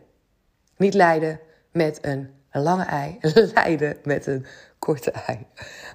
Niet 0.76 0.94
leiden 0.94 1.40
met 1.72 1.98
een 2.02 2.30
lange 2.52 2.84
ei, 2.84 3.18
leiden 3.54 3.96
met 4.04 4.26
een 4.26 4.46
korte 4.78 5.10
ei. 5.10 5.46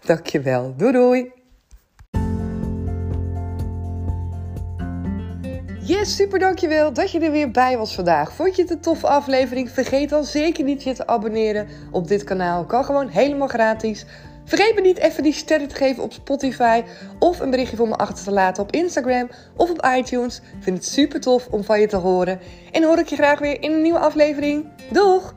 Dankjewel. 0.06 0.74
Doei 0.78 0.91
doei. 0.91 1.37
Yes, 5.88 6.15
super 6.15 6.39
dankjewel 6.39 6.93
dat 6.93 7.12
je 7.12 7.19
er 7.19 7.32
weer 7.32 7.52
bij 7.52 7.78
was 7.78 7.95
vandaag. 7.95 8.34
Vond 8.34 8.56
je 8.56 8.62
het 8.62 8.71
een 8.71 8.80
toffe 8.80 9.08
aflevering? 9.08 9.71
Vergeet 9.71 10.10
dan 10.10 10.23
zeker 10.23 10.63
niet 10.63 10.84
je 10.84 10.93
te 10.93 11.08
abonneren 11.08 11.67
op 11.91 12.08
dit 12.08 12.23
kanaal. 12.23 12.65
Kan 12.65 12.86
gewoon 12.86 13.08
helemaal 13.08 13.47
gratis. 13.47 14.06
Vergeet 14.45 14.76
me 14.76 14.82
niet 14.82 14.97
even 14.97 15.23
die 15.23 15.34
sterren 15.34 15.67
te 15.67 15.76
geven 15.76 16.04
op 16.04 16.13
Spotify 16.13 16.84
of 17.19 17.39
een 17.39 17.50
berichtje 17.50 17.78
voor 17.78 17.88
me 17.88 17.95
achter 17.95 18.23
te 18.23 18.32
laten 18.32 18.63
op 18.63 18.71
Instagram 18.71 19.30
of 19.56 19.69
op 19.69 19.88
iTunes. 19.97 20.38
Ik 20.38 20.63
vind 20.63 20.78
het 20.78 20.88
super 20.88 21.19
tof 21.19 21.47
om 21.47 21.63
van 21.63 21.80
je 21.80 21.88
te 21.88 21.97
horen. 21.97 22.39
En 22.71 22.84
hoor 22.84 23.00
ik 23.00 23.08
je 23.08 23.15
graag 23.15 23.39
weer 23.39 23.62
in 23.62 23.71
een 23.71 23.82
nieuwe 23.82 24.00
aflevering. 24.00 24.65
Doeg! 24.91 25.34